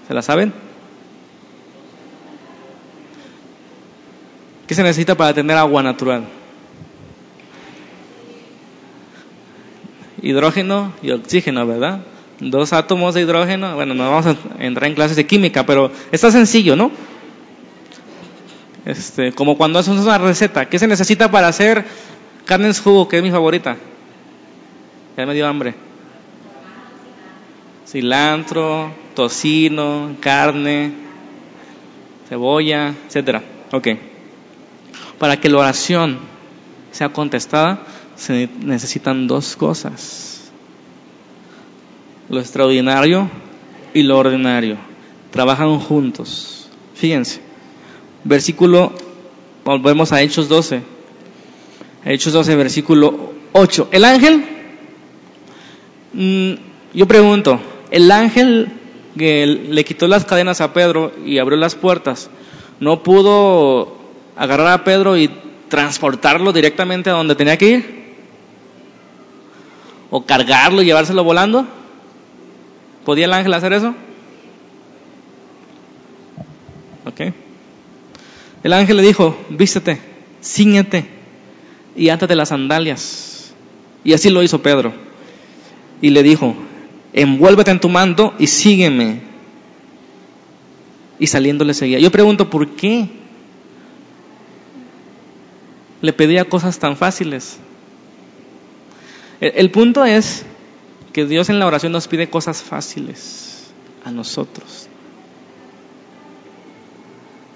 [0.09, 0.53] ¿Se la saben?
[4.67, 6.25] ¿Qué se necesita para tener agua natural?
[10.27, 12.01] hidrógeno y oxígeno, ¿verdad?
[12.41, 16.31] Dos átomos de hidrógeno, bueno, no vamos a entrar en clases de química, pero está
[16.31, 16.91] sencillo, ¿no?
[18.87, 21.85] Este, como cuando haces una receta, ¿qué se necesita para hacer
[22.45, 23.77] carne en jugo, que es mi favorita?
[25.17, 25.75] Ya me dio hambre.
[27.85, 30.93] Cilantro, tocino, carne,
[32.29, 33.43] cebolla, etcétera.
[33.73, 33.89] Ok.
[35.19, 36.19] Para que la oración
[36.93, 37.81] sea contestada,
[38.15, 40.53] se necesitan dos cosas.
[42.29, 43.29] Lo extraordinario
[43.95, 44.77] y lo ordinario.
[45.33, 46.69] Trabajan juntos.
[46.95, 47.41] Fíjense.
[48.27, 48.93] Versículo,
[49.65, 50.83] volvemos a Hechos 12.
[52.05, 53.89] Hechos 12, versículo 8.
[53.93, 54.45] El ángel,
[56.13, 56.53] mm,
[56.93, 57.61] yo pregunto,
[57.93, 58.69] el ángel
[59.17, 62.29] que le quitó las cadenas a Pedro y abrió las puertas,
[62.81, 63.97] ¿no pudo
[64.37, 65.31] agarrar a Pedro y
[65.69, 67.97] transportarlo directamente a donde tenía que ir?
[70.11, 71.65] o cargarlo llevárselo volando?
[73.05, 73.95] ¿Podía el ángel hacer eso?
[77.05, 77.46] Ok.
[78.67, 80.01] El ángel le dijo, vístete,
[80.43, 81.07] ciñete
[81.95, 83.55] y átate las sandalias.
[84.03, 84.93] Y así lo hizo Pedro.
[86.03, 86.57] Y le dijo,
[87.13, 89.21] envuélvete en tu manto y sígueme.
[91.21, 92.01] Y saliendo le seguía.
[92.01, 93.07] Yo pregunto, ¿por qué
[96.01, 97.59] le pedía cosas tan fáciles?
[99.41, 100.45] El, punto es
[101.13, 103.71] que Dios en la oración nos pide cosas fáciles
[104.05, 104.89] a nosotros.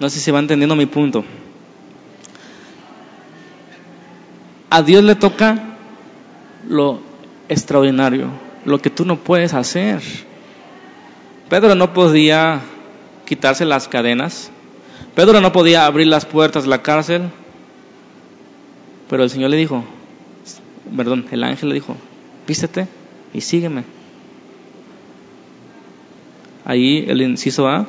[0.01, 1.23] No sé si va entendiendo mi punto.
[4.71, 5.75] A Dios le toca
[6.67, 7.01] lo
[7.47, 8.29] extraordinario,
[8.65, 10.01] lo que tú no puedes hacer.
[11.49, 12.61] Pedro no podía
[13.27, 14.49] quitarse las cadenas.
[15.13, 17.29] Pedro no podía abrir las puertas de la cárcel.
[19.07, 19.83] Pero el Señor le dijo,
[20.97, 21.95] perdón, el ángel le dijo,
[22.47, 22.87] vístete
[23.35, 23.83] y sígueme.
[26.65, 27.85] Ahí el inciso A,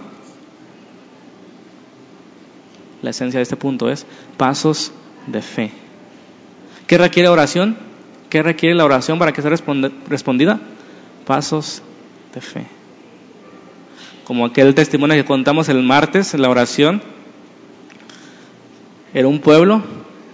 [3.01, 4.06] la esencia de este punto es
[4.36, 4.92] pasos
[5.26, 5.70] de fe.
[6.86, 7.76] ¿Qué requiere oración?
[8.28, 9.50] ¿Qué requiere la oración para que sea
[10.08, 10.60] respondida?
[11.26, 11.82] Pasos
[12.34, 12.66] de fe.
[14.24, 17.02] Como aquel testimonio que contamos el martes, la oración,
[19.14, 19.82] era un pueblo,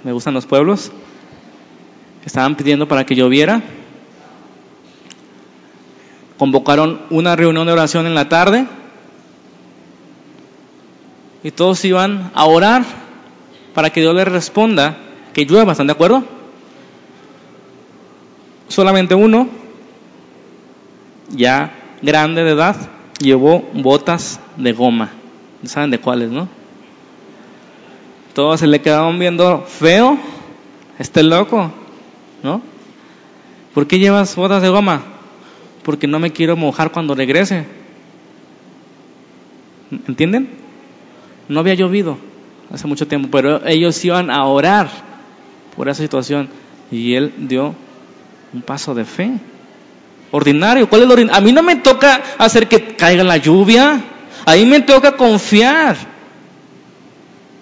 [0.04, 0.92] me gustan los pueblos,
[2.24, 3.62] estaban pidiendo para que lloviera.
[6.38, 8.66] Convocaron una reunión de oración en la tarde
[11.42, 12.84] y todos iban a orar
[13.74, 14.96] para que Dios les responda
[15.32, 16.24] que llueva, ¿están de acuerdo?
[18.68, 19.48] Solamente uno,
[21.30, 21.72] ya
[22.02, 22.76] grande de edad,
[23.18, 25.10] llevó botas de goma.
[25.64, 26.48] ¿Saben de cuáles, no?
[28.34, 30.18] Todos se le quedaban viendo feo,
[30.98, 31.72] este loco.
[32.42, 32.62] ¿no?
[33.74, 35.02] ¿Por qué llevas botas de goma?
[35.82, 37.64] Porque no me quiero mojar cuando regrese.
[40.06, 40.57] ¿Entienden?
[41.48, 42.18] No había llovido
[42.72, 44.88] hace mucho tiempo, pero ellos iban a orar
[45.76, 46.48] por esa situación
[46.90, 47.74] y él dio
[48.52, 49.32] Un paso de fe.
[50.30, 50.88] Ordinario.
[50.88, 51.38] ¿Cuál es lo ordinario?
[51.38, 54.00] A mí no me toca hacer que caiga la lluvia.
[54.46, 55.96] A mí me toca confiar.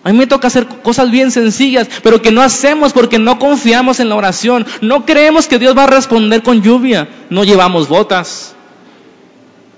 [0.04, 3.98] A mí me toca hacer cosas bien sencillas, pero que no hacemos porque no confiamos
[3.98, 4.64] en la oración.
[4.80, 7.08] No creemos que Dios va a responder con lluvia.
[7.28, 8.54] No llevamos botas.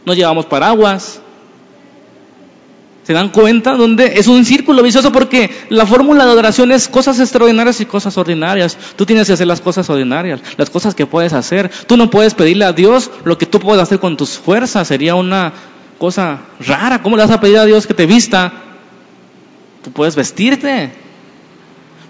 [0.04, 1.22] No llevamos paraguas.
[3.08, 3.72] ¿Se dan cuenta?
[3.74, 8.18] Donde es un círculo vicioso porque la fórmula de adoración es cosas extraordinarias y cosas
[8.18, 8.76] ordinarias.
[8.96, 11.70] Tú tienes que hacer las cosas ordinarias, las cosas que puedes hacer.
[11.86, 14.88] Tú no puedes pedirle a Dios lo que tú puedes hacer con tus fuerzas.
[14.88, 15.54] Sería una
[15.96, 17.00] cosa rara.
[17.02, 18.52] ¿Cómo le vas a pedir a Dios que te vista?
[19.82, 20.92] Tú puedes vestirte.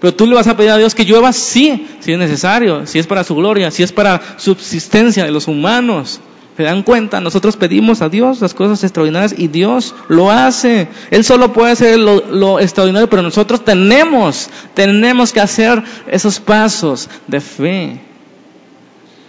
[0.01, 2.99] Pero tú le vas a pedir a Dios que llueva, sí, si es necesario, si
[2.99, 6.19] es para su gloria, si es para subsistencia de los humanos.
[6.59, 7.21] ¿Se dan cuenta?
[7.21, 10.89] Nosotros pedimos a Dios las cosas extraordinarias y Dios lo hace.
[11.09, 15.81] Él solo puede hacer lo, extraordinario, pero nosotros tenemos, tenemos que hacer
[16.11, 18.01] esos pasos de fe.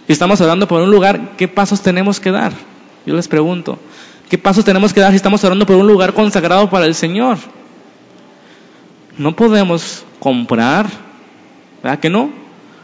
[0.07, 2.51] Si estamos orando por un lugar, ¿qué pasos tenemos que dar?
[3.05, 3.79] Yo les pregunto,
[4.29, 7.37] ¿qué pasos tenemos que dar si estamos orando por un lugar consagrado para el Señor?
[9.17, 10.85] No podemos comprar,
[11.81, 12.29] ¿verdad que no?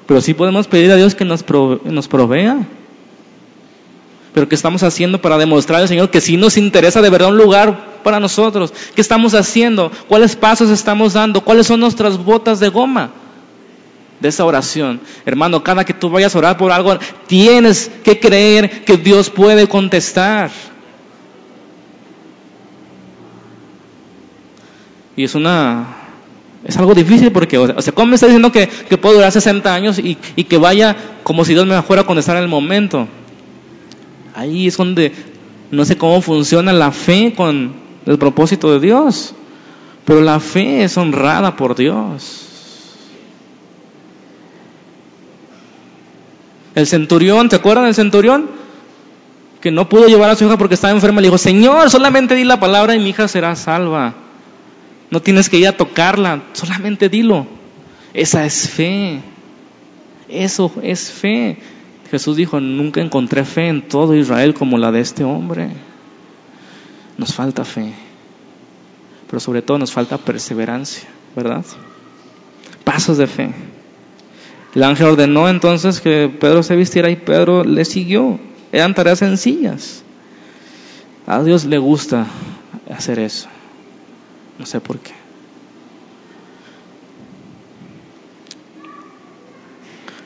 [0.06, 1.44] Pero sí podemos pedir a Dios que nos,
[1.84, 2.66] nos provea
[4.38, 7.38] pero ¿qué estamos haciendo para demostrar al Señor que sí nos interesa de verdad un
[7.38, 8.72] lugar para nosotros?
[8.94, 9.92] ¿Qué estamos haciendo?
[10.08, 11.42] ¿Cuáles pasos estamos dando?
[11.42, 13.10] ¿Cuáles son nuestras botas de goma?
[14.20, 15.02] De esa oración.
[15.26, 19.68] Hermano, cada que tú vayas a orar por algo, tienes que creer que Dios puede
[19.68, 20.52] contestar.
[25.16, 25.98] Y es una
[26.64, 28.68] es algo difícil porque, o sea, ¿cómo me está diciendo que,
[29.02, 32.44] puedo durar 60 años y, que vaya como si Dios me fuera a contestar en
[32.44, 33.08] el momento?
[34.38, 35.12] Ahí es donde
[35.72, 37.74] no sé cómo funciona la fe con
[38.06, 39.34] el propósito de Dios,
[40.06, 42.44] pero la fe es honrada por Dios.
[46.76, 48.48] El centurión, ¿te acuerdan del centurión?
[49.60, 51.20] Que no pudo llevar a su hija porque estaba enferma.
[51.20, 54.14] Le dijo, Señor, solamente di la palabra y mi hija será salva.
[55.10, 57.48] No tienes que ir a tocarla, solamente dilo.
[58.14, 59.20] Esa es fe.
[60.30, 61.58] Eso es fe.
[62.10, 65.70] Jesús dijo, nunca encontré fe en todo Israel como la de este hombre.
[67.18, 67.94] Nos falta fe,
[69.28, 71.66] pero sobre todo nos falta perseverancia, ¿verdad?
[72.84, 73.52] Pasos de fe.
[74.76, 78.40] El ángel ordenó entonces que Pedro se vistiera y Pedro le siguió.
[78.72, 80.04] Eran tareas sencillas.
[81.26, 82.28] A Dios le gusta
[82.90, 83.50] hacer eso.
[84.60, 85.27] No sé por qué.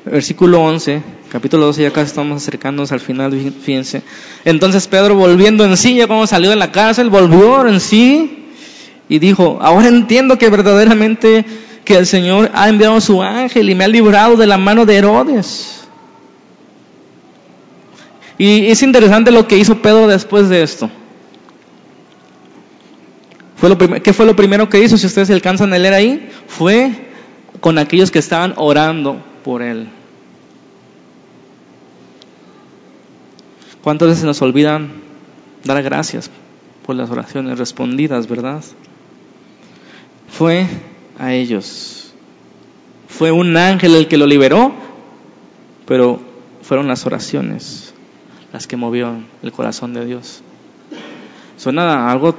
[0.06, 3.32] Versículo 11 capítulo 12, ya casi estamos acercándonos al final,
[3.64, 4.02] fíjense.
[4.43, 8.47] Entonces Pedro volviendo en sí, ya cuando salió de la cárcel, volvió en sí
[9.08, 11.45] y dijo, ahora entiendo que verdaderamente
[11.86, 14.97] que el Señor ha enviado su ángel y me ha librado de la mano de
[14.97, 15.88] Herodes.
[18.38, 20.89] Y es interesante lo que hizo Pedro después de esto.
[23.56, 24.97] Fue lo ¿Qué fue lo primero que hizo?
[24.97, 26.91] Si ustedes alcanzan a leer ahí, fue
[27.62, 29.89] con aquellos que estaban orando por él.
[33.83, 34.91] ¿Cuántas veces nos olvidan
[35.63, 36.29] dar gracias
[36.85, 38.63] por las oraciones respondidas, verdad?
[40.29, 40.67] Fue
[41.17, 42.13] a ellos.
[43.07, 44.71] Fue un ángel el que lo liberó,
[45.85, 46.19] pero
[46.61, 47.91] fueron las oraciones
[48.53, 50.41] las que movieron el corazón de Dios.
[51.57, 52.35] Suena algo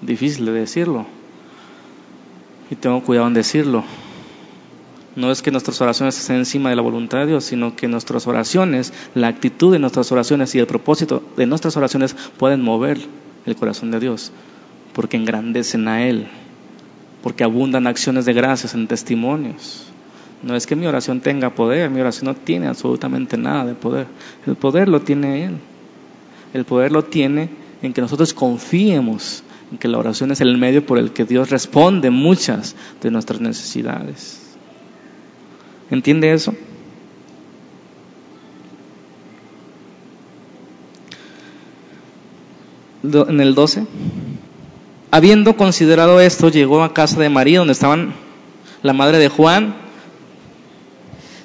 [0.00, 1.06] difícil de decirlo,
[2.70, 3.84] y tengo cuidado en decirlo,
[5.16, 8.26] no es que nuestras oraciones estén encima de la voluntad de Dios, sino que nuestras
[8.26, 12.98] oraciones, la actitud de nuestras oraciones y el propósito de nuestras oraciones pueden mover
[13.46, 14.30] el corazón de Dios,
[14.92, 16.28] porque engrandecen a Él,
[17.22, 19.86] porque abundan acciones de gracias en testimonios.
[20.42, 24.06] No es que mi oración tenga poder, mi oración no tiene absolutamente nada de poder.
[24.46, 25.56] El poder lo tiene Él.
[26.54, 27.50] El poder lo tiene
[27.82, 31.50] en que nosotros confiemos en que la oración es el medio por el que Dios
[31.50, 34.39] responde muchas de nuestras necesidades.
[35.90, 36.54] ¿Entiende eso?
[43.02, 43.86] En el 12.
[45.10, 48.12] Habiendo considerado esto, llegó a casa de María, donde estaban
[48.82, 49.74] la madre de Juan,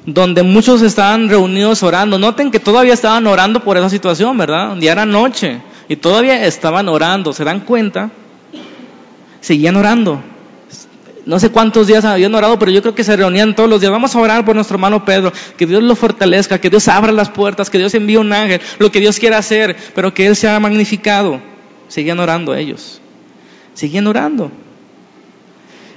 [0.05, 2.19] donde muchos estaban reunidos orando.
[2.19, 4.77] Noten que todavía estaban orando por esa situación, ¿verdad?
[4.77, 7.33] Ya era noche y todavía estaban orando.
[7.33, 8.11] ¿Se dan cuenta?
[9.41, 10.21] Seguían orando
[11.25, 13.91] no sé cuántos días habían orado, pero yo creo que se reunían todos los días.
[13.91, 17.29] Vamos a orar por nuestro hermano Pedro, que Dios lo fortalezca, que Dios abra las
[17.29, 20.59] puertas, que Dios envíe un ángel, lo que Dios quiera hacer, pero que Él sea
[20.59, 21.41] magnificado.
[21.87, 23.01] Seguían orando ellos,
[23.73, 24.51] seguían orando.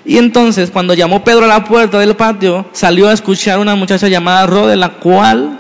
[0.05, 4.09] Y entonces, cuando llamó Pedro a la puerta del patio, salió a escuchar una muchacha
[4.09, 5.58] llamada Rode, la cual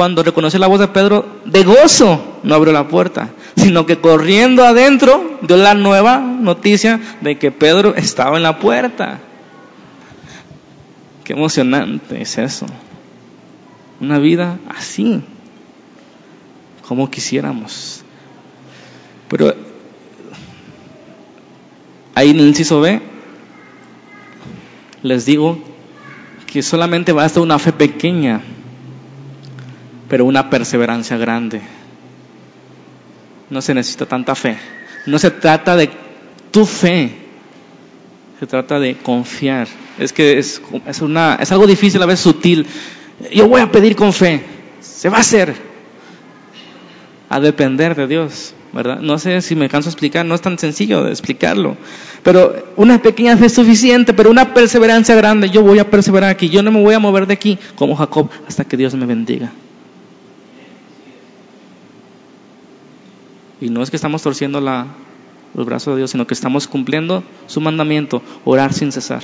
[0.00, 4.64] cuando reconoció la voz de Pedro, de gozo no abrió la puerta, sino que corriendo
[4.64, 9.18] adentro dio la nueva noticia de que Pedro estaba en la puerta.
[11.22, 12.64] Qué emocionante es eso.
[14.00, 15.20] Una vida así,
[16.88, 18.02] como quisiéramos.
[19.28, 19.54] Pero
[22.14, 23.02] ahí en el inciso B,
[25.02, 25.62] les digo
[26.46, 28.40] que solamente basta una fe pequeña,
[30.10, 31.62] pero una perseverancia grande.
[33.48, 34.58] No se necesita tanta fe.
[35.06, 35.88] No se trata de
[36.50, 37.12] tu fe,
[38.40, 39.68] se trata de confiar.
[39.98, 42.66] Es que es, es, una, es algo difícil, a veces sutil.
[43.32, 44.42] Yo voy a pedir con fe,
[44.80, 45.54] se va a hacer.
[47.28, 48.54] A depender de Dios.
[48.72, 49.00] ¿verdad?
[49.00, 51.76] No sé si me canso de explicar, no es tan sencillo de explicarlo.
[52.22, 55.50] Pero una pequeña fe es suficiente, pero una perseverancia grande.
[55.50, 58.28] Yo voy a perseverar aquí, yo no me voy a mover de aquí como Jacob
[58.46, 59.52] hasta que Dios me bendiga.
[63.60, 64.86] Y no es que estamos torciendo la,
[65.54, 69.22] los brazos de Dios, sino que estamos cumpliendo su mandamiento, orar sin cesar.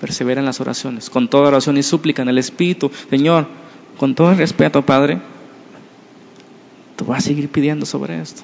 [0.00, 2.90] Persevera en las oraciones, con toda oración y súplica en el Espíritu.
[3.10, 3.46] Señor,
[3.98, 5.20] con todo el respeto, Padre,
[6.96, 8.42] te voy a seguir pidiendo sobre esto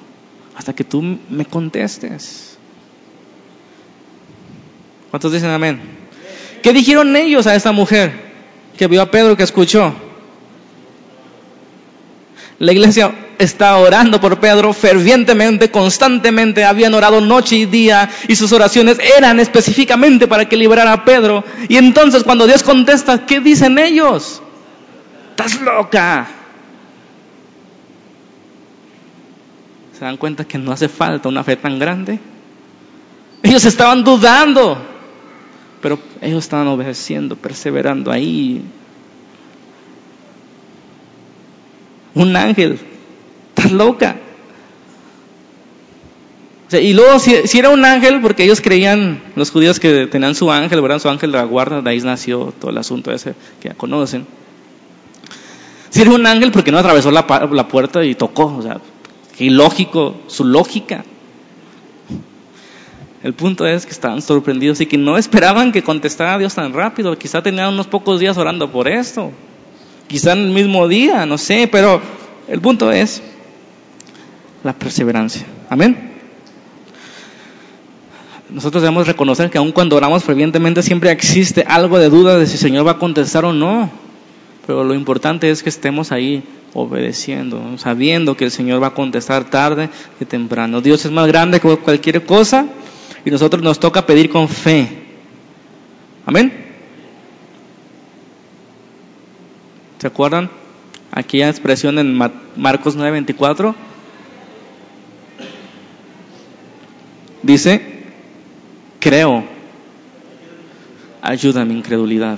[0.55, 2.57] hasta que tú me contestes.
[5.09, 5.81] ¿Cuántos dicen amén?
[6.61, 8.13] ¿Qué dijeron ellos a esta mujer
[8.77, 9.93] que vio a Pedro que escuchó?
[12.63, 18.53] La iglesia está orando por Pedro fervientemente, constantemente, habían orado noche y día y sus
[18.53, 21.43] oraciones eran específicamente para que liberara a Pedro.
[21.67, 24.41] Y entonces cuando Dios contesta, ¿qué dicen ellos?
[25.31, 26.25] Estás loca.
[29.99, 32.17] ¿Se dan cuenta que no hace falta una fe tan grande?
[33.43, 34.81] Ellos estaban dudando,
[35.81, 38.63] pero ellos estaban obedeciendo, perseverando ahí.
[42.15, 42.79] Un ángel,
[43.49, 44.17] estás loca.
[46.71, 50.81] y luego, si, era un ángel, porque ellos creían, los judíos que tenían su ángel,
[50.81, 50.99] ¿verdad?
[50.99, 54.25] Su ángel de la guarda, de ahí nació todo el asunto ese que ya conocen.
[55.89, 58.79] Si era un ángel, porque no atravesó la, la puerta y tocó, o sea,
[59.37, 61.03] Qué ilógico, su lógica.
[63.23, 67.17] El punto es que estaban sorprendidos y que no esperaban que contestara Dios tan rápido.
[67.17, 69.31] Quizá tenían unos pocos días orando por esto.
[70.07, 72.01] Quizá en el mismo día, no sé, pero
[72.47, 73.21] el punto es
[74.63, 75.45] la perseverancia.
[75.69, 76.11] Amén.
[78.49, 82.53] Nosotros debemos reconocer que aun cuando oramos fervientemente siempre existe algo de duda de si
[82.53, 83.89] el Señor va a contestar o no.
[84.67, 86.43] Pero lo importante es que estemos ahí
[86.73, 89.89] obedeciendo, sabiendo que el Señor va a contestar tarde
[90.19, 90.81] que temprano.
[90.81, 92.67] Dios es más grande que cualquier cosa
[93.25, 94.87] y nosotros nos toca pedir con fe.
[96.25, 96.72] Amén.
[100.03, 100.49] ¿Se acuerdan?
[101.13, 102.13] Aquella expresión en
[102.57, 103.73] Marcos 9:24
[107.41, 108.03] dice,
[108.99, 109.45] creo,
[111.21, 112.37] ayuda a mi incredulidad.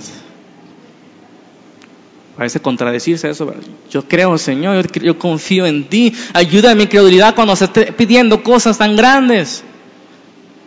[2.36, 3.52] Parece contradecirse eso.
[3.90, 6.14] Yo creo, Señor, yo, confío en ti.
[6.34, 9.64] Ayuda a mi credulidad cuando se esté pidiendo cosas tan grandes,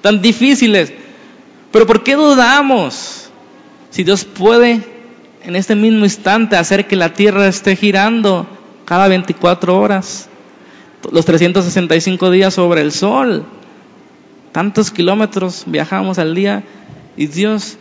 [0.01, 0.91] tan difíciles.
[1.71, 3.29] Pero ¿por qué dudamos?
[3.89, 4.98] Si Dios puede
[5.43, 8.47] en este mismo instante hacer que la tierra esté girando
[8.85, 10.29] cada 24 horas,
[11.11, 13.45] los 365 días sobre el sol,
[14.51, 16.63] tantos kilómetros viajamos al día
[17.15, 17.77] y Dios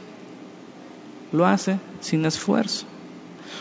[1.32, 2.86] lo hace sin esfuerzo.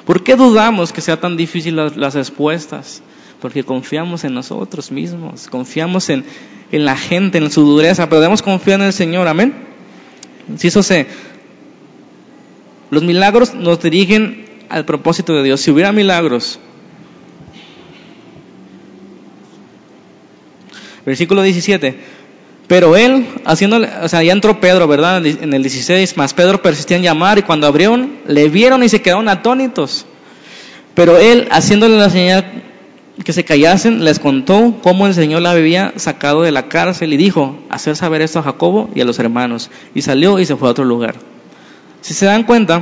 [0.05, 3.01] ¿Por qué dudamos que sea tan difícil las, respuestas?
[3.41, 6.23] Porque confiamos en nosotros mismos, confiamos en,
[6.71, 9.53] la gente, en su dureza, pero debemos confiar en el Señor, amén.
[10.61, 11.07] Eso sé,
[12.89, 15.61] los milagros nos dirigen al propósito de Dios.
[15.61, 16.59] Si hubiera milagros,
[21.05, 21.97] versículo 17,
[22.67, 25.25] pero él, haciéndole, o sea, ya entró Pedro, ¿verdad?
[25.25, 29.01] En el 16, más Pedro persistía en llamar y cuando abrieron, le vieron y se
[29.01, 30.05] quedaron atónitos.
[30.93, 32.63] Pero él, haciéndole la señal
[33.23, 37.17] que se callasen, les contó cómo el Señor la había sacado de la cárcel y
[37.17, 39.69] dijo, hacer saber esto a Jacobo y a los hermanos.
[39.95, 41.15] Y salió y se fue a otro lugar.
[42.07, 42.81] Si se dan cuenta,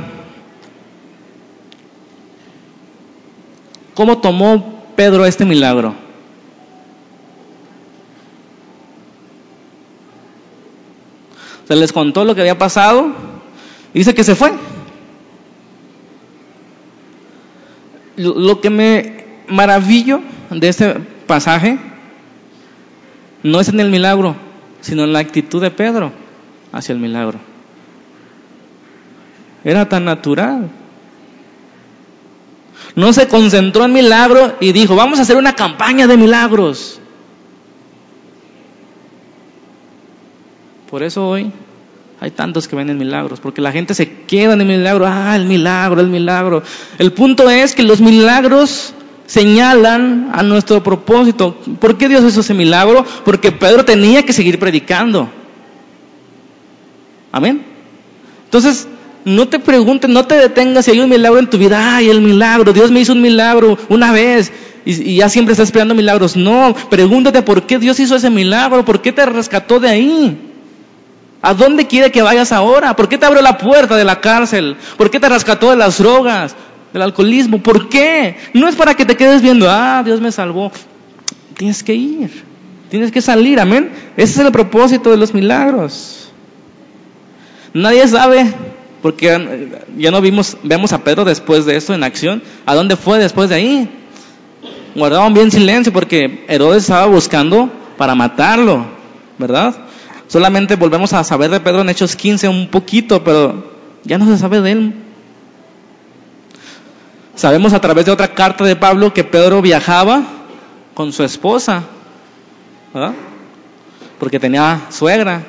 [3.92, 5.96] ¿cómo tomó Pedro este milagro?
[11.66, 13.08] Se les contó lo que había pasado.
[13.92, 14.52] Y dice que se fue.
[18.14, 20.20] Lo que me maravillo
[20.50, 20.94] de este
[21.26, 21.80] pasaje
[23.42, 24.36] no es en el milagro,
[24.82, 26.12] sino en la actitud de Pedro
[26.70, 27.55] hacia el milagro.
[29.66, 30.70] Era tan natural.
[32.94, 37.00] No se concentró en milagro y dijo, vamos a hacer una campaña de milagros.
[40.88, 41.50] Por eso hoy
[42.20, 45.46] hay tantos que ven milagros, porque la gente se queda en el milagro, ah, el
[45.46, 46.62] milagro, el milagro.
[46.96, 48.94] El punto es que los milagros
[49.26, 51.56] señalan a nuestro propósito.
[51.80, 53.04] ¿Por qué Dios hizo ese milagro?
[53.24, 55.28] Porque Pedro tenía que seguir predicando.
[57.32, 57.64] Amén.
[58.44, 58.86] Entonces,
[59.26, 61.96] no te preguntes, no te detengas si hay un milagro en tu vida.
[61.96, 64.52] Ay, el milagro, Dios me hizo un milagro una vez
[64.84, 66.36] y, ya siempre estás esperando milagros.
[66.36, 70.38] No, pregúntate por qué Dios hizo ese milagro, por qué te rescató de ahí.
[71.42, 72.94] ¿A dónde quiere que vayas ahora?
[72.94, 74.76] ¿Por qué te abrió la puerta de la cárcel?
[74.96, 76.54] ¿Por qué te rescató de las drogas,
[76.92, 77.60] del alcoholismo?
[77.60, 78.36] ¿Por qué?
[78.54, 80.70] No es para que te quedes viendo, ah, Dios me salvó.
[81.56, 82.44] Tienes que ir,
[82.90, 83.90] tienes que salir, amén.
[84.16, 86.30] Ese es el propósito de los milagros.
[87.74, 88.54] Nadie sabe
[89.02, 92.42] porque ya no vimos, vemos a Pedro después de esto en acción.
[92.64, 93.90] ¿A dónde fue después de ahí?
[94.94, 98.86] Guardaban bien silencio porque Herodes estaba buscando para matarlo,
[99.38, 99.74] ¿verdad?
[100.28, 103.70] Solamente volvemos a saber de Pedro en Hechos 15 un poquito, pero
[104.04, 104.94] ya no se sabe de él.
[107.34, 110.22] Sabemos a través de otra carta de Pablo que Pedro viajaba
[110.94, 111.82] con su esposa,
[112.94, 113.12] ¿verdad?
[114.18, 115.44] Porque tenía suegra.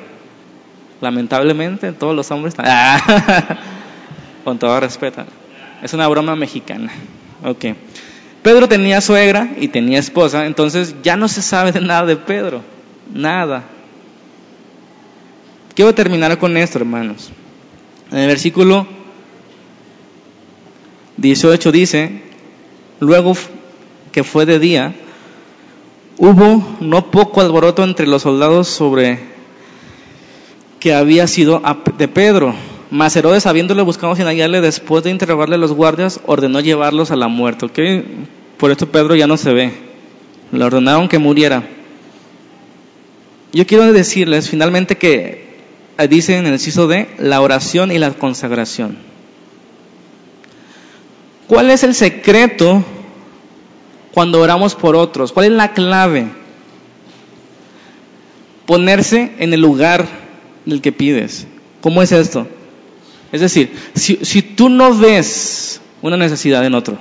[1.00, 2.54] Lamentablemente, todos los hombres.
[4.44, 5.24] con todo respeto.
[5.82, 6.90] Es una broma mexicana.
[7.44, 7.66] Ok.
[8.42, 12.62] Pedro tenía suegra y tenía esposa, entonces ya no se sabe de nada de Pedro.
[13.12, 13.64] Nada.
[15.74, 17.30] Quiero terminar con esto, hermanos.
[18.10, 18.86] En el versículo
[21.18, 22.22] 18 dice,
[23.00, 23.36] luego
[24.12, 24.94] que fue de día,
[26.16, 29.37] hubo no poco alboroto entre los soldados sobre
[30.80, 31.62] que había sido
[31.96, 32.54] de Pedro.
[32.90, 37.16] Mas Herodes, habiéndole buscado sin hallarle, después de interrogarle a los guardias, ordenó llevarlos a
[37.16, 38.04] la muerte.
[38.56, 39.72] Por esto Pedro ya no se ve.
[40.52, 41.62] Le ordenaron que muriera.
[43.52, 45.48] Yo quiero decirles finalmente que
[45.98, 48.98] eh, dicen en el ciso de la oración y la consagración.
[51.46, 52.84] ¿Cuál es el secreto
[54.12, 55.32] cuando oramos por otros?
[55.32, 56.26] ¿Cuál es la clave?
[58.66, 60.06] Ponerse en el lugar
[60.64, 61.46] del que pides.
[61.80, 62.46] ¿Cómo es esto?
[63.32, 66.98] Es decir, si, si tú no ves una necesidad en otro,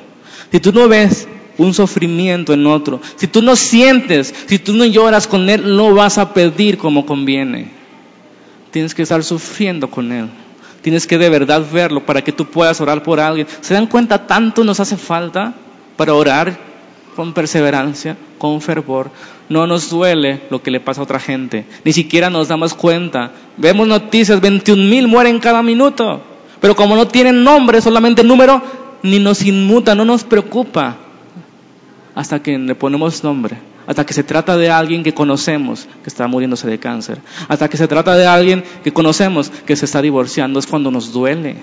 [0.52, 1.28] si tú no ves
[1.58, 5.94] un sufrimiento en otro, si tú no sientes, si tú no lloras con él, no
[5.94, 7.72] vas a pedir como conviene.
[8.72, 10.30] Tienes que estar sufriendo con él.
[10.82, 13.48] Tienes que de verdad verlo para que tú puedas orar por alguien.
[13.62, 15.56] ¿Se dan cuenta tanto nos hace falta
[15.96, 16.67] para orar
[17.18, 19.10] con perseverancia, con fervor.
[19.50, 23.32] No nos duele lo que le pasa a otra gente, ni siquiera nos damos cuenta.
[23.58, 26.22] Vemos noticias, 21 mil mueren cada minuto,
[26.62, 28.62] pero como no tienen nombre, solamente número,
[29.02, 30.98] ni nos inmuta, no nos preocupa
[32.14, 33.58] hasta que le ponemos nombre,
[33.88, 37.78] hasta que se trata de alguien que conocemos que está muriéndose de cáncer, hasta que
[37.78, 41.56] se trata de alguien que conocemos que se está divorciando, es cuando nos duele.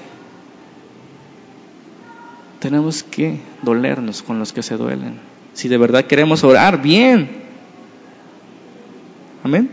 [2.58, 7.42] Tenemos que dolernos con los que se duelen si de verdad queremos orar bien.
[9.42, 9.70] Amén.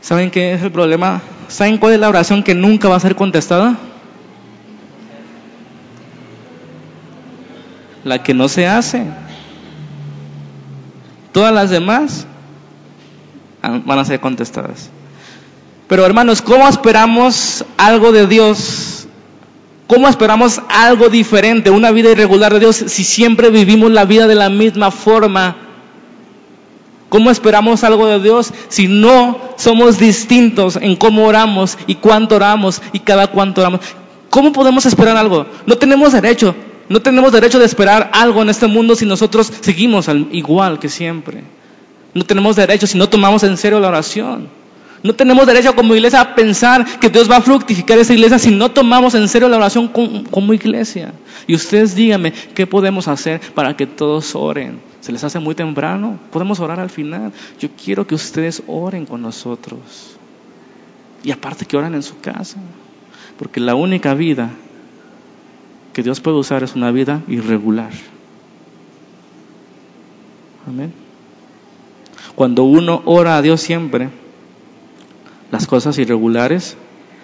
[0.00, 1.20] ¿Saben qué es el problema?
[1.48, 3.76] ¿Saben cuál es la oración que nunca va a ser contestada?
[8.04, 9.04] La que no se hace.
[11.32, 12.26] Todas las demás
[13.62, 14.90] van a ser contestadas.
[15.88, 18.97] Pero hermanos, ¿cómo esperamos algo de Dios
[19.88, 24.34] ¿Cómo esperamos algo diferente, una vida irregular de Dios, si siempre vivimos la vida de
[24.34, 25.56] la misma forma?
[27.08, 32.82] ¿Cómo esperamos algo de Dios si no somos distintos en cómo oramos y cuánto oramos
[32.92, 33.80] y cada cuánto oramos?
[34.28, 35.46] ¿Cómo podemos esperar algo?
[35.64, 36.54] No tenemos derecho,
[36.90, 41.44] no tenemos derecho de esperar algo en este mundo si nosotros seguimos igual que siempre.
[42.12, 44.48] No tenemos derecho si no tomamos en serio la oración.
[45.02, 48.50] No tenemos derecho como iglesia a pensar que Dios va a fructificar esa iglesia si
[48.50, 51.12] no tomamos en serio la oración como iglesia.
[51.46, 54.80] Y ustedes díganme, ¿qué podemos hacer para que todos oren?
[55.00, 56.18] ¿Se les hace muy temprano?
[56.32, 57.32] Podemos orar al final.
[57.60, 59.78] Yo quiero que ustedes oren con nosotros.
[61.22, 62.58] Y aparte que oren en su casa.
[63.38, 64.50] Porque la única vida
[65.92, 67.90] que Dios puede usar es una vida irregular.
[70.66, 70.92] Amén.
[72.34, 74.10] Cuando uno ora a Dios siempre,
[75.50, 76.76] las cosas irregulares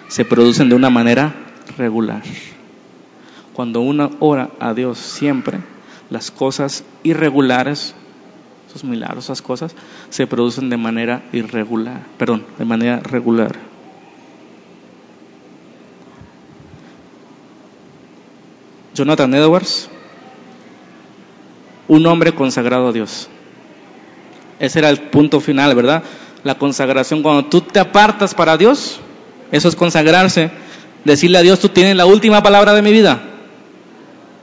[0.08, 1.34] se producen de una manera
[1.76, 2.22] regular.
[3.52, 5.60] Cuando uno ora a Dios siempre,
[6.10, 7.94] las cosas irregulares,
[8.68, 9.74] esos milagros, esas cosas,
[10.10, 13.56] se producen de manera irregular, perdón, de manera regular.
[18.94, 19.88] Jonathan Edwards,
[21.88, 23.28] un hombre consagrado a Dios.
[24.60, 26.04] Ese era el punto final, ¿verdad?
[26.44, 27.22] La consagración.
[27.22, 29.00] Cuando tú te apartas para Dios,
[29.50, 30.50] eso es consagrarse.
[31.04, 33.22] Decirle a Dios, tú tienes la última palabra de mi vida.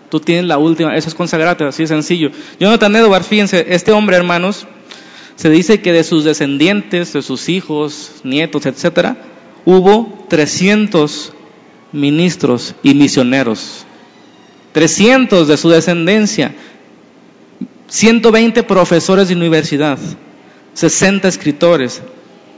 [0.09, 2.31] Tú tienes la última, eso es consagrarte, así de sencillo.
[2.59, 4.67] Jonathan Edwards, fíjense, este hombre, hermanos,
[5.35, 9.17] se dice que de sus descendientes, de sus hijos, nietos, etcétera,
[9.63, 11.31] hubo 300
[11.93, 13.85] ministros y misioneros.
[14.73, 16.53] 300 de su descendencia.
[17.87, 19.97] 120 profesores de universidad.
[20.73, 22.01] 60 escritores.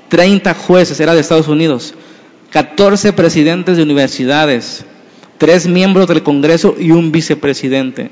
[0.10, 1.94] 30 jueces, era de Estados Unidos.
[2.52, 4.86] 14 presidentes de universidades.
[5.38, 8.12] 3 miembros del Congreso y un vicepresidente.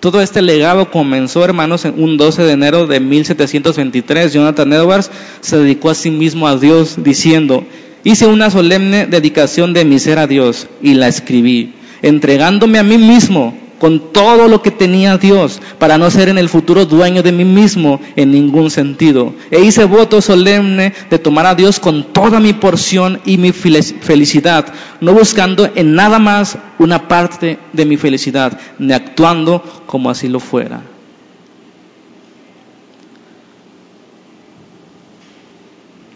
[0.00, 4.32] Todo este legado comenzó, hermanos, en un 12 de enero de 1723.
[4.32, 7.64] Jonathan Edwards se dedicó a sí mismo a Dios diciendo,
[8.04, 12.98] hice una solemne dedicación de mi ser a Dios y la escribí, entregándome a mí
[12.98, 17.32] mismo con todo lo que tenía Dios para no ser en el futuro dueño de
[17.32, 19.34] mí mismo en ningún sentido.
[19.50, 24.72] E hice voto solemne de tomar a Dios con toda mi porción y mi felicidad,
[25.02, 30.40] no buscando en nada más una parte de mi felicidad, ni actuando como así lo
[30.40, 30.80] fuera.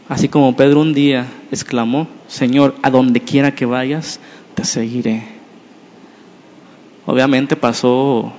[0.08, 4.20] Así como Pedro un día exclamó, Señor, a donde quiera que vayas,
[4.54, 5.37] te seguiré.
[7.08, 8.30] Obviamente pasó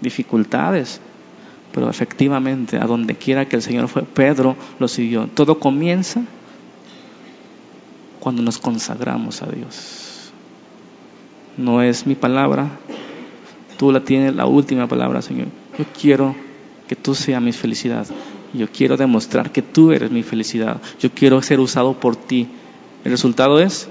[0.00, 1.00] dificultades,
[1.70, 5.28] pero efectivamente a donde quiera que el Señor fue, Pedro lo siguió.
[5.32, 6.22] Todo comienza
[8.18, 10.32] cuando nos consagramos a Dios.
[11.56, 12.70] No es mi palabra,
[13.76, 15.46] tú la tienes la última palabra, Señor.
[15.78, 16.34] Yo quiero
[16.88, 18.04] que tú seas mi felicidad.
[18.52, 20.80] Yo quiero demostrar que tú eres mi felicidad.
[20.98, 22.48] Yo quiero ser usado por ti.
[23.04, 23.88] El resultado es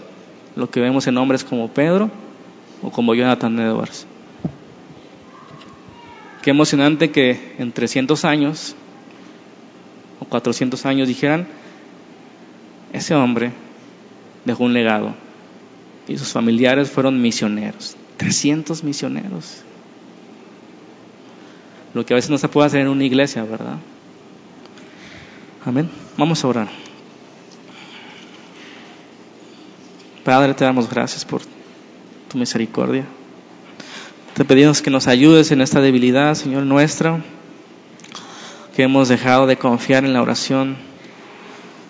[0.57, 2.11] lo que vemos en hombres como Pedro
[2.83, 4.05] o como Jonathan Edwards.
[6.41, 8.75] Qué emocionante que en 300 años
[10.19, 11.47] o 400 años dijeran,
[12.91, 13.51] ese hombre
[14.45, 15.13] dejó un legado
[16.07, 17.95] y sus familiares fueron misioneros.
[18.17, 19.63] 300 misioneros.
[21.93, 23.77] Lo que a veces no se puede hacer en una iglesia, ¿verdad?
[25.65, 25.89] Amén.
[26.17, 26.67] Vamos a orar.
[30.25, 31.41] Padre, te damos gracias por
[32.33, 33.05] tu misericordia.
[34.33, 37.23] Te pedimos que nos ayudes en esta debilidad, Señor nuestra,
[38.75, 40.75] que hemos dejado de confiar en la oración,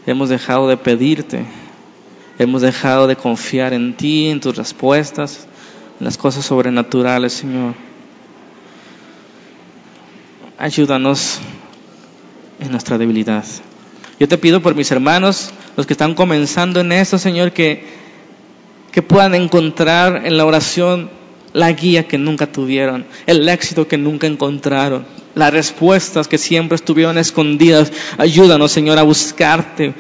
[0.06, 1.46] hemos dejado de pedirte,
[2.40, 5.48] hemos dejado de confiar en ti, en tus respuestas,
[6.02, 7.74] en las cosas sobrenaturales, Señor.
[10.58, 11.40] Ayúdanos
[12.60, 13.46] en nuestra debilidad.
[14.20, 18.03] Yo te pido por mis hermanos, los que están comenzando en esto, Señor, que
[18.94, 21.10] que puedan encontrar en la oración
[21.52, 27.18] la guía que nunca tuvieron, el éxito que nunca encontraron, las respuestas que siempre estuvieron
[27.18, 27.92] escondidas.
[28.18, 29.94] Ayúdanos, Señor, a buscarte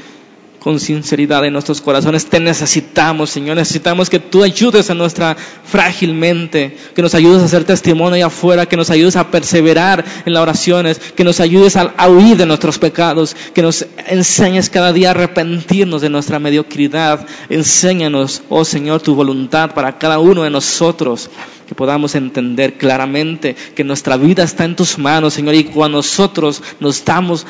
[0.63, 2.25] con sinceridad en nuestros corazones.
[2.25, 3.57] Te necesitamos, Señor.
[3.57, 8.27] Necesitamos que tú ayudes a nuestra frágil mente, que nos ayudes a hacer testimonio allá
[8.27, 12.45] afuera, que nos ayudes a perseverar en las oraciones, que nos ayudes a, huir de
[12.45, 17.27] nuestros pecados, que nos enseñes cada día a arrepentirnos de nuestra mediocridad.
[17.49, 21.29] Enséñanos, oh Señor, tu voluntad para cada uno de nosotros
[21.67, 26.63] que podamos entender claramente que nuestra vida está en tus manos, Señor, y cuando nosotros
[26.79, 27.45] nos damos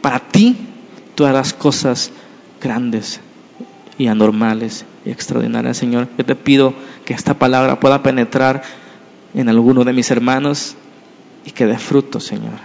[0.00, 0.56] para ti,
[1.14, 2.12] todas las cosas
[2.60, 3.20] grandes
[3.98, 6.08] y anormales y extraordinarias, Señor.
[6.18, 8.62] Yo te pido que esta palabra pueda penetrar
[9.34, 10.76] en alguno de mis hermanos
[11.44, 12.58] y que dé fruto, Señor.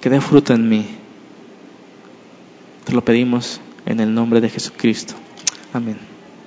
[0.00, 0.86] Que dé fruto en mí.
[2.84, 5.14] Te lo pedimos en el nombre de Jesucristo.
[5.72, 6.13] Amén.